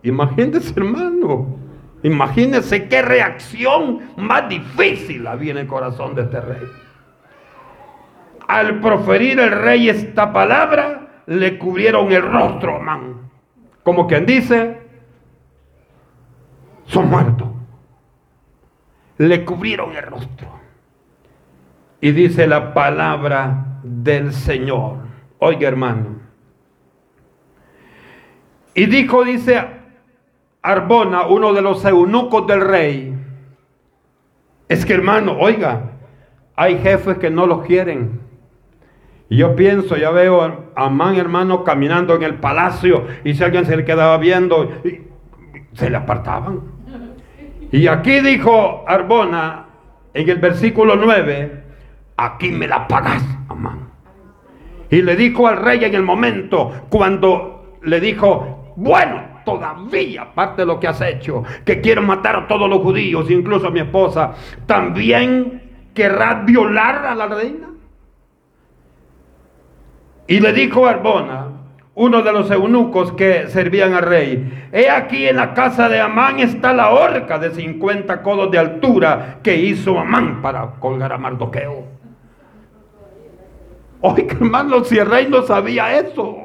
Imagínese, 0.03 0.73
hermano. 0.77 1.59
Imagínese 2.03 2.89
qué 2.89 3.03
reacción 3.03 4.01
más 4.17 4.49
difícil 4.49 5.27
había 5.27 5.53
en 5.53 5.59
el 5.59 5.67
corazón 5.67 6.15
de 6.15 6.23
este 6.23 6.41
rey. 6.41 6.63
Al 8.47 8.81
proferir 8.81 9.41
el 9.41 9.51
rey 9.51 9.89
esta 9.89 10.33
palabra, 10.33 11.23
le 11.27 11.59
cubrieron 11.59 12.13
el 12.13 12.23
rostro, 12.23 12.79
man. 12.81 13.31
Como 13.83 14.07
quien 14.07 14.27
dice, 14.27 14.83
son 16.87 17.11
muertos. 17.11 17.49
Le 19.19 19.45
cubrieron 19.45 19.95
el 19.95 20.03
rostro. 20.03 20.49
Y 22.01 22.13
dice 22.13 22.47
la 22.47 22.75
palabra 22.75 23.81
del 23.83 24.33
Señor. 24.33 24.99
Oiga, 25.39 25.69
hermano. 25.69 26.21
Y 28.75 28.87
dijo, 28.87 29.25
dice 29.25 29.65
Arbona, 30.63 31.27
uno 31.27 31.53
de 31.53 31.63
los 31.63 31.85
eunucos 31.85 32.47
del 32.47 32.61
rey, 32.63 33.15
es 34.69 34.85
que 34.85 34.95
hermano, 34.95 35.37
oiga, 35.39 35.93
hay 36.57 36.79
jefes 36.79 37.19
que 37.19 37.31
no 37.31 37.47
los 37.47 37.65
quieren. 37.67 38.21
Y 39.29 39.37
yo 39.37 39.55
pienso, 39.57 39.97
ya 39.97 40.11
veo 40.11 40.43
a 40.43 40.65
Amán 40.75 41.17
hermano 41.17 41.65
caminando 41.65 42.15
en 42.15 42.23
el 42.23 42.37
palacio 42.37 43.07
y 43.25 43.35
si 43.35 43.45
alguien 43.45 43.67
se 43.67 43.77
le 43.77 43.85
quedaba 43.85 44.17
viendo, 44.19 44.71
se 45.75 45.91
le 45.91 45.97
apartaban. 45.97 46.74
Y 47.75 47.89
aquí 47.89 48.21
dijo 48.21 48.85
Arbona 48.87 49.67
en 50.15 50.29
el 50.29 50.39
versículo 50.39 50.95
9, 50.95 51.65
aquí 52.17 52.53
me 52.53 52.69
la 52.69 52.87
pagas, 52.87 53.21
Amán. 53.49 53.89
Y 54.91 55.03
le 55.03 55.17
dijo 55.17 55.49
al 55.49 55.57
rey 55.57 55.83
en 55.83 55.93
el 55.93 56.05
momento 56.05 56.87
cuando 56.89 57.79
le 57.83 57.99
dijo, 57.99 58.75
bueno, 58.77 59.41
todavía, 59.45 60.23
aparte 60.23 60.63
de 60.63 60.67
lo 60.67 60.79
que 60.79 60.87
has 60.87 61.01
hecho, 61.01 61.43
que 61.65 61.81
quiero 61.81 62.01
matar 62.03 62.37
a 62.37 62.47
todos 62.47 62.71
los 62.71 62.79
judíos, 62.79 63.29
incluso 63.29 63.67
a 63.67 63.71
mi 63.73 63.81
esposa, 63.81 64.35
también 64.67 65.89
querrás 65.93 66.47
violar 66.47 67.05
a 67.05 67.15
la 67.17 67.27
reina. 67.27 67.71
Y 70.29 70.39
le 70.39 70.53
dijo 70.53 70.87
Arbona, 70.87 71.49
uno 71.97 72.23
de 72.23 72.33
los 72.33 72.51
eunucos 72.51 73.13
que 73.13 73.49
servían 73.49 73.95
al 73.95 74.03
rey, 74.03 74.69
he 74.73 74.91
aquí 74.91 75.29
en 75.29 75.37
la 75.37 75.55
casa 75.55 75.89
de 75.89 76.01
Amán 76.01 76.41
está 76.41 76.73
la 76.73 76.91
horca 76.91 77.39
de 77.39 77.51
50 77.51 78.23
codos 78.23 78.51
de 78.51 78.59
altura 78.59 79.39
que 79.43 79.57
hizo 79.57 79.99
Amán 79.99 80.43
para 80.43 80.73
colgar 80.81 81.13
a 81.13 81.19
Mardoqueo. 81.19 81.85
Oiga, 84.01 84.35
hermano, 84.35 84.85
si 84.85 84.99
el 84.99 85.09
rey 85.09 85.29
no 85.29 85.43
sabía 85.43 85.99
eso. 85.99 86.39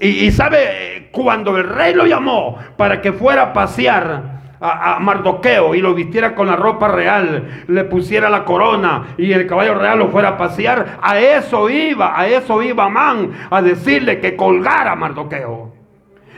Y, 0.00 0.30
sabe, 0.32 1.08
cuando 1.12 1.56
el 1.56 1.68
rey 1.68 1.94
lo 1.94 2.06
llamó 2.06 2.58
para 2.76 3.00
que 3.00 3.12
fuera 3.12 3.42
a 3.42 3.52
pasear 3.52 4.33
a, 4.60 4.98
Mardoqueo 5.00 5.74
y 5.74 5.80
lo 5.80 5.94
vistiera 5.94 6.34
con 6.34 6.46
la 6.46 6.56
ropa 6.56 6.88
real, 6.88 7.64
le 7.66 7.84
pusiera 7.84 8.30
la 8.30 8.44
corona 8.44 9.14
y 9.18 9.32
el 9.32 9.46
caballo 9.46 9.74
real 9.74 9.98
lo 9.98 10.08
fuera 10.08 10.30
a 10.30 10.36
pasear, 10.36 10.98
a 11.02 11.18
eso 11.18 11.68
iba, 11.68 12.18
a 12.18 12.26
eso 12.26 12.62
iba 12.62 12.84
Amán, 12.84 13.32
a 13.50 13.62
decirle 13.62 14.20
que 14.20 14.36
colgara 14.36 14.92
a 14.92 14.96
Mardoqueo. 14.96 15.72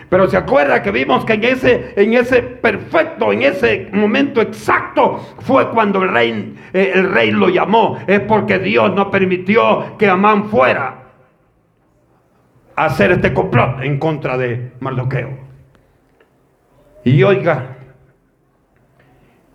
Pero 0.09 0.29
se 0.29 0.37
acuerda 0.37 0.83
que 0.83 0.93
vimos 0.93 1.25
que 1.25 1.33
en 1.33 1.45
ese, 1.45 1.93
en 1.97 2.15
ese 2.15 2.41
perfecto, 2.41 3.33
en 3.33 3.43
ese 3.43 3.89
momento 3.93 4.41
exacto, 4.41 5.19
fue 5.41 5.69
cuando 5.71 6.03
el 6.03 6.11
rey, 6.11 6.55
eh, 6.73 6.93
el 6.95 7.11
rey 7.11 7.33
lo 7.33 7.49
llamó. 7.49 7.99
Es 8.07 8.21
porque 8.21 8.61
Dios 8.61 8.95
no 8.95 9.11
permitió 9.11 9.97
que 9.99 10.09
Amán 10.09 10.45
fuera 10.45 11.07
hacer 12.77 13.11
este 13.11 13.33
complot 13.33 13.83
en 13.83 13.99
contra 13.99 14.39
de 14.39 14.73
Mardoqueo. 14.79 15.39
Y 17.03 17.23
oiga, 17.25 17.76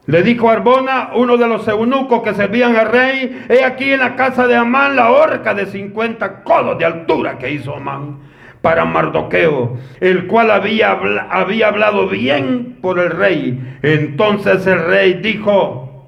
le 0.08 0.24
dijo 0.24 0.50
Arbona, 0.50 1.12
uno 1.16 1.38
de 1.38 1.48
los 1.48 1.68
eunucos 1.68 2.24
que 2.24 2.34
servían 2.34 2.76
al 2.76 2.90
rey, 2.90 3.46
he 3.50 3.64
aquí 3.64 3.94
en 3.94 4.00
la 4.00 4.16
casa 4.16 4.48
de 4.48 4.56
Amán 4.56 4.96
la 4.96 5.12
horca 5.12 5.54
de 5.54 5.68
50 5.68 6.44
codos 6.44 6.78
de 6.80 6.86
altura 6.86 7.38
que 7.38 7.52
hizo 7.52 7.76
Amán 7.76 8.20
para 8.62 8.86
Mardoqueo, 8.86 9.78
el 10.00 10.28
cual 10.28 10.52
había, 10.52 10.92
había 11.30 11.68
hablado 11.68 12.08
bien 12.08 12.78
por 12.82 13.00
el 13.00 13.12
rey. 13.12 13.78
Entonces 13.82 14.66
el 14.68 14.86
rey 14.86 15.14
dijo, 15.16 16.08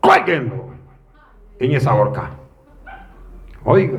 cuélguenlo 0.00 0.70
en 1.58 1.72
esa 1.72 1.94
horca. 1.94 2.30
Oiga. 3.64 3.98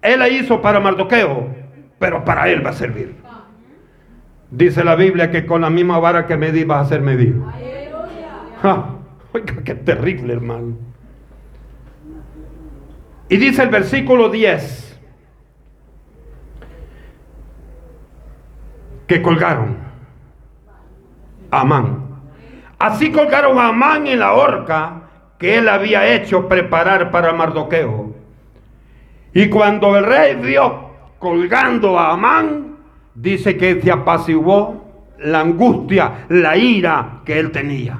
Él 0.00 0.18
la 0.18 0.28
hizo 0.28 0.62
para 0.62 0.80
Mardoqueo, 0.80 1.48
pero 1.98 2.24
para 2.24 2.48
él 2.48 2.64
va 2.64 2.70
a 2.70 2.74
servir. 2.74 3.16
Dice 4.56 4.82
la 4.82 4.96
Biblia 4.96 5.30
que 5.30 5.44
con 5.44 5.60
la 5.60 5.68
misma 5.68 5.98
vara 5.98 6.26
que 6.26 6.34
medí 6.34 6.64
vas 6.64 6.86
a 6.86 6.88
ser 6.88 7.02
medido. 7.02 7.44
oiga, 9.32 9.54
qué 9.62 9.74
terrible, 9.74 10.32
hermano. 10.32 10.78
Y 13.28 13.36
dice 13.36 13.64
el 13.64 13.68
versículo 13.68 14.30
10 14.30 14.98
que 19.06 19.20
colgaron 19.20 19.76
a 21.50 21.60
Amán. 21.60 22.06
Así 22.78 23.12
colgaron 23.12 23.58
a 23.58 23.68
Amán 23.68 24.06
en 24.06 24.20
la 24.20 24.32
horca 24.32 25.02
que 25.38 25.58
él 25.58 25.68
había 25.68 26.14
hecho 26.14 26.48
preparar 26.48 27.10
para 27.10 27.34
Mardoqueo. 27.34 28.14
Y 29.34 29.50
cuando 29.50 29.98
el 29.98 30.06
rey 30.06 30.36
vio 30.36 30.92
colgando 31.18 31.98
a 31.98 32.12
Amán, 32.12 32.65
dice 33.16 33.56
que 33.56 33.80
se 33.80 33.90
apaciguó 33.90 34.84
la 35.18 35.40
angustia, 35.40 36.26
la 36.28 36.56
ira 36.56 37.22
que 37.24 37.38
él 37.40 37.50
tenía. 37.50 37.98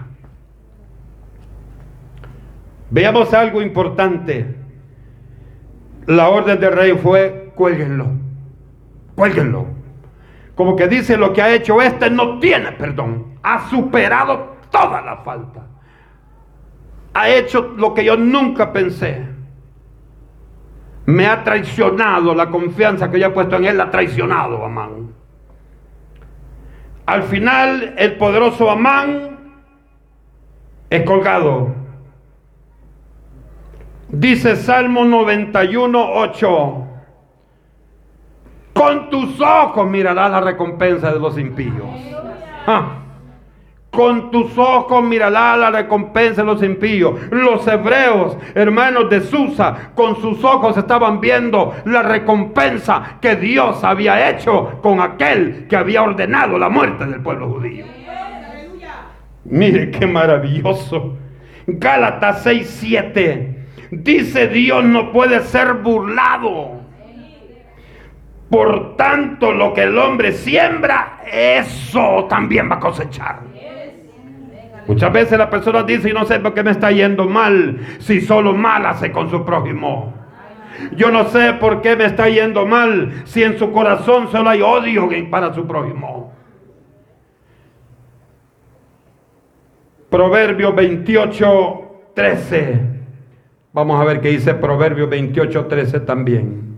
Veamos 2.90 3.33
algo 3.35 3.62
importante. 3.62 4.55
La 6.07 6.29
orden 6.29 6.61
del 6.61 6.72
rey 6.72 6.92
fue, 6.92 7.50
cuélguenlo, 7.57 8.07
cuélguenlo. 9.16 9.66
Como 10.55 10.76
que 10.76 10.87
dice 10.87 11.16
lo 11.16 11.33
que 11.33 11.42
ha 11.42 11.52
hecho 11.52 11.83
este 11.83 12.09
no 12.11 12.38
tiene 12.38 12.72
perdón. 12.72 13.38
Ha 13.42 13.68
superado 13.68 14.57
toda 14.70 15.00
la 15.02 15.16
falta. 15.18 15.66
Ha 17.14 17.29
hecho 17.31 17.74
lo 17.76 17.92
que 17.92 18.05
yo 18.05 18.16
nunca 18.16 18.72
pensé 18.72 19.37
me 21.07 21.26
ha 21.26 21.44
traicionado, 21.44 22.35
la 22.35 22.50
confianza 22.50 23.11
que 23.11 23.20
yo 23.20 23.29
he 23.29 23.31
puesto 23.31 23.57
en 23.57 23.64
él 23.64 23.76
la 23.79 23.85
ha 23.85 23.90
traicionado 23.90 24.64
Amán. 24.64 25.06
Al 27.07 27.23
final 27.23 27.95
el 27.97 28.16
poderoso 28.16 28.71
Amán 28.71 29.38
es 30.90 31.03
colgado. 31.05 31.75
Dice 34.09 34.57
Salmo 34.57 35.05
91, 35.05 36.12
8. 36.12 36.87
Con 38.75 39.09
tus 39.11 39.40
ojos 39.40 39.88
mirarás 39.88 40.31
la 40.31 40.40
recompensa 40.40 41.12
de 41.12 41.19
los 41.19 41.38
impíos. 41.38 41.88
Ah. 42.66 43.06
Con 43.96 44.30
tus 44.30 44.59
ojos 44.59 45.02
mirará 45.02 45.56
la 45.56 45.70
recompensa 45.70 46.42
de 46.42 46.46
los 46.46 46.62
impíos. 46.62 47.18
Los 47.30 47.66
hebreos, 47.66 48.37
hermanos 48.54 49.09
de 49.09 49.22
Susa, 49.22 49.92
con 49.94 50.20
sus 50.20 50.44
ojos 50.44 50.76
estaban 50.76 51.18
viendo 51.18 51.74
la 51.87 52.02
recompensa 52.02 53.16
que 53.22 53.37
Dios 53.37 53.82
había 53.82 54.28
hecho 54.28 54.80
con 54.82 55.00
aquel 55.00 55.66
que 55.66 55.76
había 55.76 56.02
ordenado 56.02 56.59
la 56.59 56.68
muerte 56.68 57.06
del 57.06 57.22
pueblo 57.22 57.48
judío. 57.48 57.87
Mire 59.46 59.90
qué 59.90 60.06
maravilloso. 60.06 61.16
Gálatas 61.66 62.44
6:7 62.44 63.64
dice 63.90 64.48
Dios 64.48 64.85
no 64.85 65.11
puede 65.11 65.40
ser 65.40 65.72
burlado. 65.72 66.83
Por 68.50 68.94
tanto, 68.96 69.52
lo 69.52 69.73
que 69.73 69.85
el 69.85 69.96
hombre 69.96 70.33
siembra, 70.33 71.21
eso 71.33 72.27
también 72.29 72.71
va 72.71 72.75
a 72.77 72.81
cosechar. 72.81 73.56
Muchas 74.87 75.12
veces 75.12 75.38
la 75.38 75.50
persona 75.50 75.82
dice, 75.82 76.10
y 76.10 76.12
no 76.12 76.24
sé 76.24 76.38
por 76.38 76.54
qué 76.54 76.62
me 76.62 76.70
está 76.70 76.92
yendo 76.92 77.26
mal, 77.28 77.80
si 77.98 78.20
solo 78.20 78.52
mal 78.52 78.87
hace 78.87 79.10
con 79.10 79.28
su 79.30 79.44
prójimo. 79.44 80.14
Yo 80.96 81.10
no 81.10 81.24
sé 81.24 81.54
por 81.54 81.80
qué 81.82 81.96
me 81.96 82.04
está 82.04 82.28
yendo 82.28 82.66
mal, 82.66 83.22
si 83.24 83.42
en 83.42 83.58
su 83.58 83.72
corazón 83.72 84.28
solo 84.30 84.50
hay 84.50 84.62
odio 84.62 85.08
para 85.30 85.52
su 85.52 85.66
prójimo. 85.66 86.32
Proverbio 90.10 90.72
28, 90.72 92.10
13. 92.14 92.80
Vamos 93.72 94.00
a 94.00 94.04
ver 94.04 94.20
qué 94.20 94.28
dice 94.28 94.54
Proverbio 94.54 95.08
28, 95.08 95.66
13 95.66 96.00
también. 96.00 96.76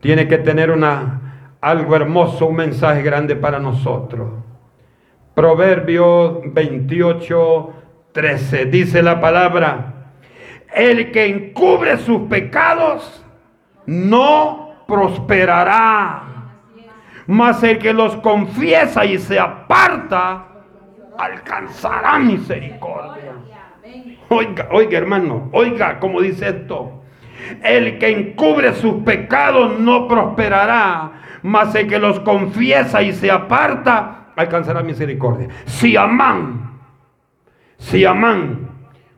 Tiene 0.00 0.28
que 0.28 0.38
tener 0.38 0.70
una, 0.70 1.56
algo 1.60 1.96
hermoso, 1.96 2.46
un 2.46 2.56
mensaje 2.56 3.02
grande 3.02 3.36
para 3.36 3.58
nosotros. 3.58 4.30
Proverbio 5.34 6.42
28, 6.44 7.72
13. 8.12 8.66
Dice 8.66 9.02
la 9.02 9.20
palabra, 9.20 10.10
el 10.74 11.10
que 11.10 11.26
encubre 11.26 11.96
sus 11.98 12.22
pecados 12.28 13.24
no 13.86 14.84
prosperará. 14.86 16.28
mas 17.26 17.62
el 17.62 17.78
que 17.78 17.92
los 17.92 18.16
confiesa 18.16 19.04
y 19.04 19.16
se 19.16 19.38
aparta, 19.38 20.44
alcanzará 21.16 22.18
misericordia. 22.18 23.32
Oiga, 24.28 24.68
oiga 24.72 24.98
hermano, 24.98 25.48
oiga 25.52 26.00
como 26.00 26.20
dice 26.20 26.48
esto. 26.48 27.04
El 27.62 27.98
que 27.98 28.08
encubre 28.08 28.74
sus 28.74 29.02
pecados 29.04 29.78
no 29.78 30.08
prosperará, 30.08 31.12
mas 31.42 31.74
el 31.74 31.88
que 31.88 31.98
los 31.98 32.20
confiesa 32.20 33.02
y 33.02 33.12
se 33.12 33.30
aparta, 33.30 34.21
alcanzará 34.36 34.82
misericordia. 34.82 35.48
Si 35.66 35.96
Amán, 35.96 36.80
si 37.78 38.04
Amán 38.04 38.70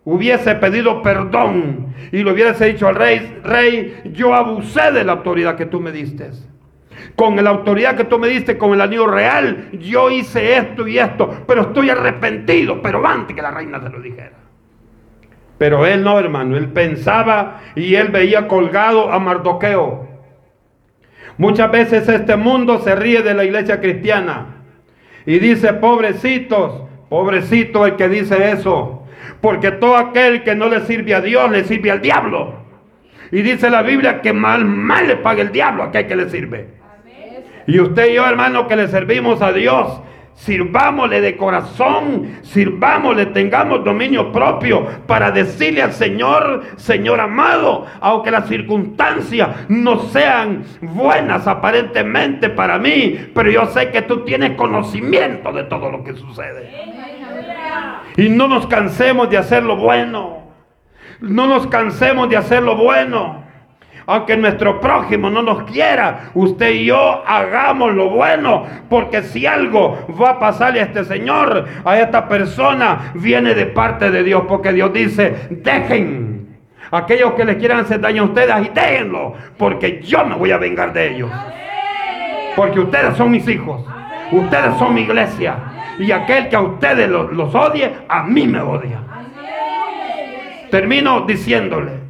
hubiese 0.05 0.55
pedido 0.57 1.03
perdón 1.03 1.95
y 2.13 2.23
le 2.23 2.33
hubiese 2.33 2.67
dicho 2.67 2.89
al 2.89 2.95
rey, 2.95 3.41
rey, 3.43 4.13
yo 4.13 4.35
abusé 4.35 4.93
de 4.93 5.05
la 5.05 5.13
autoridad 5.13 5.57
que 5.57 5.67
tú 5.67 5.81
me 5.81 5.93
diste. 5.93 6.31
Con 7.17 7.43
la 7.43 7.51
autoridad 7.51 7.97
que 7.97 8.05
tú 8.05 8.19
me 8.19 8.29
diste, 8.29 8.59
con 8.59 8.73
el 8.73 8.81
anillo 8.81 9.07
real, 9.07 9.69
yo 9.73 10.11
hice 10.11 10.57
esto 10.57 10.87
y 10.87 10.99
esto, 10.99 11.45
pero 11.47 11.63
estoy 11.63 11.91
arrepentido, 11.91 12.81
pero 12.83 13.07
antes 13.07 13.35
que 13.35 13.43
la 13.43 13.51
reina 13.51 13.81
se 13.81 13.89
lo 13.89 14.01
dijera. 14.01 14.33
Pero 15.59 15.87
él 15.87 16.03
no, 16.03 16.19
hermano, 16.19 16.57
él 16.57 16.69
pensaba 16.69 17.61
y 17.75 17.95
él 17.95 18.09
veía 18.09 18.49
colgado 18.49 19.13
a 19.13 19.19
Mardoqueo. 19.19 20.09
Muchas 21.37 21.71
veces 21.71 22.09
este 22.09 22.37
mundo 22.37 22.79
se 22.81 22.95
ríe 22.95 23.23
de 23.23 23.35
la 23.35 23.45
iglesia 23.45 23.81
cristiana 23.81 24.54
y 25.27 25.39
dice, 25.39 25.73
pobrecitos, 25.75 26.83
pobrecito 27.09 27.87
el 27.87 27.97
que 27.97 28.09
dice 28.09 28.53
eso, 28.53 29.03
porque 29.41 29.71
todo 29.71 29.97
aquel 29.97 30.43
que 30.43 30.55
no 30.55 30.69
le 30.69 30.81
sirve 30.81 31.15
a 31.15 31.21
Dios 31.21 31.51
le 31.51 31.65
sirve 31.65 31.91
al 31.91 32.01
diablo. 32.01 32.55
Y 33.31 33.43
dice 33.43 33.71
la 33.71 33.83
Biblia 33.83 34.21
que 34.21 34.33
mal, 34.33 34.65
mal 34.65 35.09
le 35.09 35.17
paga 35.17 35.43
el 35.43 35.53
diablo 35.53 35.83
a 35.83 35.87
aquel 35.87 36.07
que 36.07 36.17
le 36.17 36.31
sirve. 36.31 36.69
Y 37.67 37.81
usted 37.81 38.11
y 38.11 38.15
yo, 38.15 38.27
hermano, 38.27 38.69
que 38.69 38.77
le 38.77 38.89
servimos 38.89 39.41
a 39.41 39.53
Dios, 39.53 40.01
sirvámosle 40.35 41.21
de 41.21 41.37
corazón, 41.37 42.39
sirvámosle, 42.43 43.27
tengamos 43.27 43.85
dominio 43.85 44.33
propio 44.33 44.87
para 45.07 45.31
decirle 45.31 45.83
al 45.83 45.93
Señor, 45.93 46.63
Señor 46.77 47.21
amado, 47.21 47.87
aunque 48.01 48.31
las 48.31 48.49
circunstancias 48.49 49.49
no 49.69 50.01
sean 50.01 50.65
buenas 50.81 51.47
aparentemente 51.47 52.51
para 52.51 52.79
mí, 52.79 53.31
pero 53.35 53.51
yo 53.51 53.67
sé 53.67 53.91
que 53.91 54.03
tú 54.03 54.25
tienes 54.25 54.53
conocimiento 54.53 55.53
de 55.53 55.65
todo 55.65 55.91
lo 55.91 56.05
que 56.05 56.15
sucede. 56.15 56.71
Y 58.17 58.29
no 58.29 58.49
nos 58.49 58.67
cansemos 58.67 59.31
de 59.31 59.39
hacer 59.39 59.63
lo 59.63 59.77
bueno. 59.77 60.45
No 61.21 61.47
nos 61.47 61.67
cansemos 61.69 62.29
de 62.29 62.37
hacer 62.37 62.63
lo 62.63 62.77
bueno. 62.77 63.44
Aunque 64.07 64.37
nuestro 64.37 64.81
prójimo 64.81 65.31
no 65.31 65.43
nos 65.43 65.63
quiera, 65.65 66.31
usted 66.35 66.71
y 66.71 66.87
yo 66.87 67.23
hagamos 67.27 67.95
lo 67.95 68.11
bueno. 68.11 68.65
Porque 68.89 69.23
si 69.23 69.47
algo 69.47 70.07
va 70.21 70.31
a 70.31 70.39
pasarle 70.39 70.81
a 70.81 70.85
este 70.85 71.05
Señor, 71.05 71.67
a 71.85 71.99
esta 71.99 72.29
persona, 72.29 73.13
viene 73.15 73.55
de 73.55 73.67
parte 73.67 74.11
de 74.11 74.23
Dios. 74.23 74.45
Porque 74.47 74.73
Dios 74.73 74.93
dice, 74.93 75.49
dejen 75.51 76.59
aquellos 76.91 77.33
que 77.35 77.45
les 77.45 77.57
quieran 77.57 77.81
hacer 77.81 78.01
daño 78.01 78.23
a 78.23 78.27
ustedes 78.27 78.67
y 78.67 78.69
déjenlo. 78.69 79.35
Porque 79.57 80.03
yo 80.03 80.25
me 80.25 80.37
voy 80.37 80.51
a 80.51 80.59
vengar 80.59 80.93
de 80.93 81.15
ellos. 81.15 81.31
Porque 82.57 82.81
ustedes 82.81 83.17
son 83.17 83.31
mis 83.31 83.49
hijos. 83.49 83.85
Ustedes 84.31 84.77
son 84.79 84.95
mi 84.95 85.03
iglesia. 85.03 85.57
Y 85.99 86.11
aquel 86.13 86.49
que 86.49 86.57
a 86.57 86.61
ustedes 86.61 87.09
los, 87.09 87.33
los 87.33 87.55
odie, 87.55 87.91
a 88.09 88.23
mí 88.25 88.47
me 88.47 88.61
odia. 88.61 89.01
Termino 90.71 91.21
diciéndole, 91.21 92.04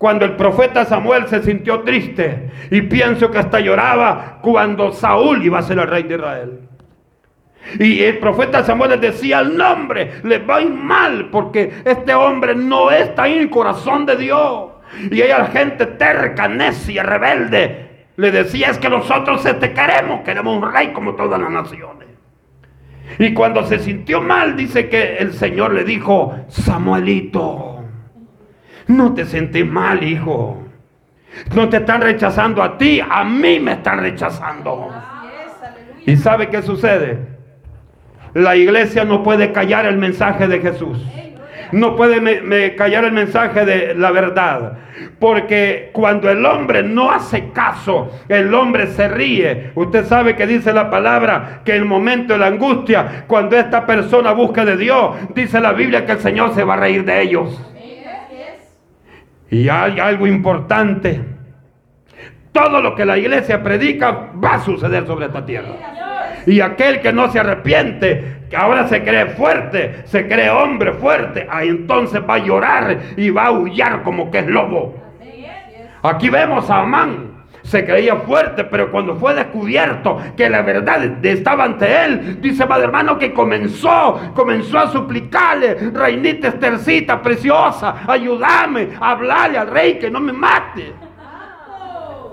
cuando 0.00 0.24
el 0.24 0.34
profeta 0.34 0.86
Samuel 0.86 1.28
se 1.28 1.42
sintió 1.42 1.80
triste 1.80 2.50
y 2.70 2.80
pienso 2.80 3.30
que 3.30 3.36
hasta 3.36 3.60
lloraba 3.60 4.38
cuando 4.40 4.92
Saúl 4.92 5.44
iba 5.44 5.58
a 5.58 5.62
ser 5.62 5.78
el 5.78 5.88
rey 5.88 6.04
de 6.04 6.14
Israel. 6.14 6.60
Y 7.78 8.02
el 8.04 8.16
profeta 8.16 8.64
Samuel 8.64 8.92
le 8.92 8.96
decía 8.96 9.40
el 9.40 9.58
nombre, 9.58 10.12
le 10.22 10.38
va 10.38 10.56
a 10.56 10.62
ir 10.62 10.70
mal 10.70 11.28
porque 11.30 11.82
este 11.84 12.14
hombre 12.14 12.54
no 12.54 12.90
está 12.90 13.28
en 13.28 13.40
el 13.40 13.50
corazón 13.50 14.06
de 14.06 14.16
Dios. 14.16 14.70
Y 15.10 15.20
hay 15.20 15.46
gente 15.52 15.84
terca, 15.84 16.48
necia, 16.48 17.02
rebelde. 17.02 18.06
Le 18.16 18.30
decía 18.30 18.70
es 18.70 18.78
que 18.78 18.88
nosotros 18.88 19.42
te 19.42 19.74
queremos, 19.74 20.22
queremos 20.22 20.56
un 20.56 20.72
rey 20.72 20.94
como 20.94 21.14
todas 21.14 21.38
las 21.38 21.50
naciones. 21.50 22.08
Y 23.18 23.34
cuando 23.34 23.66
se 23.66 23.78
sintió 23.78 24.22
mal, 24.22 24.56
dice 24.56 24.88
que 24.88 25.18
el 25.18 25.34
Señor 25.34 25.74
le 25.74 25.84
dijo, 25.84 26.34
Samuelito, 26.48 27.79
no 28.90 29.14
te 29.14 29.24
sentís 29.24 29.66
mal, 29.66 30.02
hijo. 30.02 30.62
No 31.54 31.68
te 31.68 31.78
están 31.78 32.00
rechazando 32.00 32.62
a 32.62 32.76
ti, 32.76 33.00
a 33.00 33.24
mí 33.24 33.60
me 33.60 33.72
están 33.72 34.00
rechazando. 34.00 34.90
¿Y 36.04 36.16
sabe 36.16 36.48
qué 36.48 36.62
sucede? 36.62 37.18
La 38.34 38.56
iglesia 38.56 39.04
no 39.04 39.22
puede 39.22 39.52
callar 39.52 39.86
el 39.86 39.96
mensaje 39.96 40.48
de 40.48 40.60
Jesús. 40.60 40.98
No 41.72 41.94
puede 41.94 42.74
callar 42.74 43.04
el 43.04 43.12
mensaje 43.12 43.64
de 43.64 43.94
la 43.94 44.10
verdad. 44.10 44.78
Porque 45.20 45.90
cuando 45.92 46.28
el 46.28 46.44
hombre 46.44 46.82
no 46.82 47.12
hace 47.12 47.50
caso, 47.50 48.10
el 48.28 48.52
hombre 48.52 48.88
se 48.88 49.08
ríe. 49.08 49.70
Usted 49.76 50.04
sabe 50.04 50.34
que 50.34 50.46
dice 50.46 50.72
la 50.72 50.90
palabra 50.90 51.60
que 51.64 51.76
en 51.76 51.82
el 51.82 51.88
momento 51.88 52.32
de 52.32 52.40
la 52.40 52.46
angustia, 52.48 53.24
cuando 53.28 53.56
esta 53.56 53.86
persona 53.86 54.32
busca 54.32 54.64
de 54.64 54.76
Dios, 54.76 55.14
dice 55.34 55.60
la 55.60 55.72
Biblia 55.72 56.04
que 56.04 56.12
el 56.12 56.18
Señor 56.18 56.54
se 56.54 56.64
va 56.64 56.74
a 56.74 56.78
reír 56.78 57.04
de 57.04 57.22
ellos. 57.22 57.60
Y 59.50 59.68
hay 59.68 59.98
algo 59.98 60.26
importante. 60.26 61.20
Todo 62.52 62.80
lo 62.80 62.94
que 62.94 63.04
la 63.04 63.18
iglesia 63.18 63.62
predica 63.62 64.30
va 64.42 64.54
a 64.54 64.60
suceder 64.60 65.06
sobre 65.06 65.26
esta 65.26 65.44
tierra. 65.44 65.68
Y 66.46 66.60
aquel 66.60 67.00
que 67.00 67.12
no 67.12 67.30
se 67.30 67.38
arrepiente, 67.38 68.46
que 68.48 68.56
ahora 68.56 68.88
se 68.88 69.02
cree 69.02 69.26
fuerte, 69.26 70.02
se 70.04 70.26
cree 70.26 70.50
hombre 70.50 70.92
fuerte, 70.92 71.46
ahí 71.50 71.68
entonces 71.68 72.22
va 72.28 72.34
a 72.34 72.38
llorar 72.38 72.98
y 73.16 73.30
va 73.30 73.44
a 73.44 73.48
aullar 73.48 74.02
como 74.02 74.30
que 74.30 74.38
es 74.38 74.46
lobo. 74.46 74.94
Aquí 76.02 76.30
vemos 76.30 76.70
a 76.70 76.80
Amán. 76.80 77.29
Se 77.70 77.84
creía 77.84 78.16
fuerte, 78.16 78.64
pero 78.64 78.90
cuando 78.90 79.14
fue 79.14 79.32
descubierto 79.32 80.18
que 80.36 80.50
la 80.50 80.62
verdad 80.62 81.24
estaba 81.24 81.62
ante 81.62 82.04
él, 82.04 82.40
dice 82.40 82.66
madre 82.66 82.86
hermano 82.86 83.16
que 83.16 83.32
comenzó, 83.32 84.32
comenzó 84.34 84.80
a 84.80 84.88
suplicarle, 84.88 85.76
reinita 85.92 86.48
estercita, 86.48 87.22
preciosa, 87.22 87.98
ayúdame, 88.08 88.88
a 89.00 89.12
hablarle 89.12 89.58
al 89.58 89.68
rey 89.68 90.00
que 90.00 90.10
no 90.10 90.18
me 90.18 90.32
mate. 90.32 90.92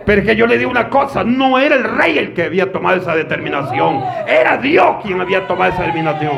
Pero 0.08 0.24
que 0.24 0.36
yo 0.36 0.48
le 0.48 0.58
digo 0.58 0.72
una 0.72 0.90
cosa, 0.90 1.24
no 1.24 1.60
era 1.60 1.76
el 1.76 1.84
rey 1.84 2.18
el 2.18 2.34
que 2.34 2.42
había 2.42 2.72
tomado 2.72 2.98
esa 2.98 3.16
determinación, 3.16 4.04
era 4.26 4.58
Dios 4.58 5.04
quien 5.04 5.22
había 5.22 5.46
tomado 5.46 5.72
esa 5.72 5.84
determinación. 5.84 6.36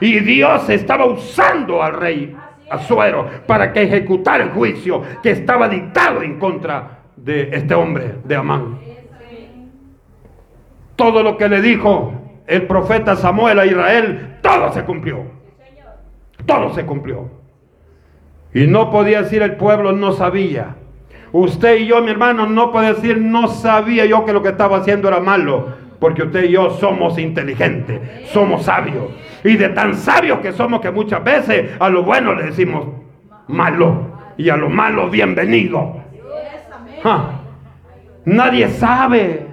Y 0.00 0.20
Dios 0.20 0.68
estaba 0.68 1.06
usando 1.06 1.82
al 1.82 1.94
rey 1.94 2.36
Azuero 2.68 3.26
para 3.46 3.72
que 3.72 3.84
ejecutara 3.84 4.44
el 4.44 4.50
juicio 4.50 5.02
que 5.22 5.30
estaba 5.30 5.66
dictado 5.66 6.22
en 6.22 6.38
contra 6.38 6.97
de 7.28 7.50
este 7.52 7.74
hombre, 7.74 8.14
de 8.24 8.36
Amán. 8.36 8.78
Todo 10.96 11.22
lo 11.22 11.36
que 11.36 11.46
le 11.46 11.60
dijo 11.60 12.14
el 12.46 12.62
profeta 12.66 13.16
Samuel 13.16 13.58
a 13.58 13.66
Israel, 13.66 14.38
todo 14.40 14.72
se 14.72 14.82
cumplió. 14.84 15.24
Todo 16.46 16.72
se 16.72 16.86
cumplió. 16.86 17.28
Y 18.54 18.66
no 18.66 18.90
podía 18.90 19.20
decir 19.20 19.42
el 19.42 19.56
pueblo 19.56 19.92
no 19.92 20.12
sabía. 20.12 20.76
Usted 21.30 21.80
y 21.80 21.86
yo, 21.88 22.00
mi 22.00 22.10
hermano, 22.10 22.46
no 22.46 22.72
puede 22.72 22.94
decir 22.94 23.18
no 23.18 23.48
sabía 23.48 24.06
yo 24.06 24.24
que 24.24 24.32
lo 24.32 24.42
que 24.42 24.48
estaba 24.48 24.78
haciendo 24.78 25.08
era 25.08 25.20
malo. 25.20 25.74
Porque 26.00 26.22
usted 26.22 26.44
y 26.44 26.52
yo 26.52 26.70
somos 26.70 27.18
inteligentes, 27.18 28.30
somos 28.30 28.62
sabios. 28.62 29.04
Y 29.44 29.56
de 29.56 29.68
tan 29.68 29.94
sabios 29.94 30.38
que 30.38 30.52
somos 30.52 30.80
que 30.80 30.90
muchas 30.90 31.22
veces 31.22 31.72
a 31.78 31.90
lo 31.90 32.04
bueno 32.04 32.34
le 32.34 32.44
decimos 32.44 32.86
malo. 33.48 34.16
Y 34.38 34.48
a 34.48 34.56
lo 34.56 34.70
malo 34.70 35.10
bienvenido. 35.10 36.07
Nadie 38.24 38.68
sabe. 38.68 39.46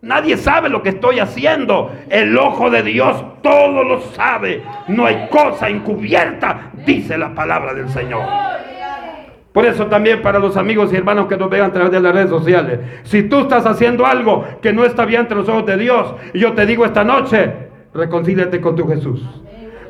Nadie 0.00 0.36
sabe 0.36 0.68
lo 0.68 0.82
que 0.82 0.90
estoy 0.90 1.20
haciendo. 1.20 1.92
El 2.10 2.36
ojo 2.36 2.70
de 2.70 2.82
Dios 2.82 3.24
todo 3.42 3.84
lo 3.84 4.00
sabe. 4.00 4.62
No 4.88 5.06
hay 5.06 5.28
cosa 5.28 5.68
encubierta, 5.68 6.72
dice 6.84 7.16
la 7.16 7.34
palabra 7.34 7.72
del 7.74 7.88
Señor. 7.88 8.22
Por 9.52 9.66
eso 9.66 9.86
también 9.86 10.22
para 10.22 10.38
los 10.38 10.56
amigos 10.56 10.92
y 10.92 10.96
hermanos 10.96 11.26
que 11.26 11.36
nos 11.36 11.50
vean 11.50 11.70
a 11.70 11.72
través 11.72 11.92
de 11.92 12.00
las 12.00 12.14
redes 12.14 12.30
sociales, 12.30 12.80
si 13.04 13.24
tú 13.24 13.40
estás 13.40 13.66
haciendo 13.66 14.06
algo 14.06 14.46
que 14.62 14.72
no 14.72 14.84
está 14.84 15.04
bien 15.04 15.22
entre 15.22 15.36
los 15.36 15.48
ojos 15.48 15.66
de 15.66 15.76
Dios, 15.76 16.14
yo 16.32 16.54
te 16.54 16.64
digo 16.64 16.86
esta 16.86 17.04
noche, 17.04 17.52
reconcíliate 17.92 18.62
con 18.62 18.76
tu 18.76 18.88
Jesús. 18.88 19.22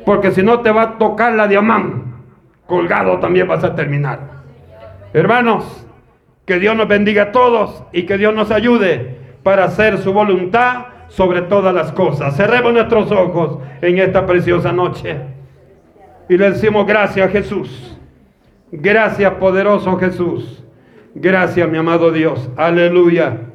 Porque 0.05 0.31
si 0.31 0.43
no 0.43 0.59
te 0.59 0.71
va 0.71 0.81
a 0.81 0.97
tocar 0.97 1.33
la 1.33 1.47
diamante, 1.47 2.03
colgado 2.67 3.19
también 3.19 3.47
vas 3.47 3.63
a 3.63 3.73
terminar. 3.73 4.19
Hermanos, 5.13 5.87
que 6.45 6.59
Dios 6.59 6.75
nos 6.75 6.87
bendiga 6.87 7.23
a 7.23 7.31
todos 7.31 7.83
y 7.91 8.03
que 8.03 8.17
Dios 8.17 8.33
nos 8.33 8.51
ayude 8.51 9.17
para 9.43 9.65
hacer 9.65 9.97
su 9.99 10.13
voluntad 10.13 10.85
sobre 11.07 11.43
todas 11.43 11.73
las 11.73 11.91
cosas. 11.91 12.35
Cerremos 12.35 12.73
nuestros 12.73 13.11
ojos 13.11 13.59
en 13.81 13.99
esta 13.99 14.25
preciosa 14.25 14.71
noche 14.71 15.17
y 16.27 16.37
le 16.37 16.51
decimos 16.51 16.85
gracias 16.87 17.31
Jesús. 17.31 17.97
Gracias 18.71 19.31
poderoso 19.33 19.97
Jesús. 19.97 20.63
Gracias 21.13 21.69
mi 21.69 21.77
amado 21.77 22.11
Dios. 22.11 22.49
Aleluya. 22.57 23.52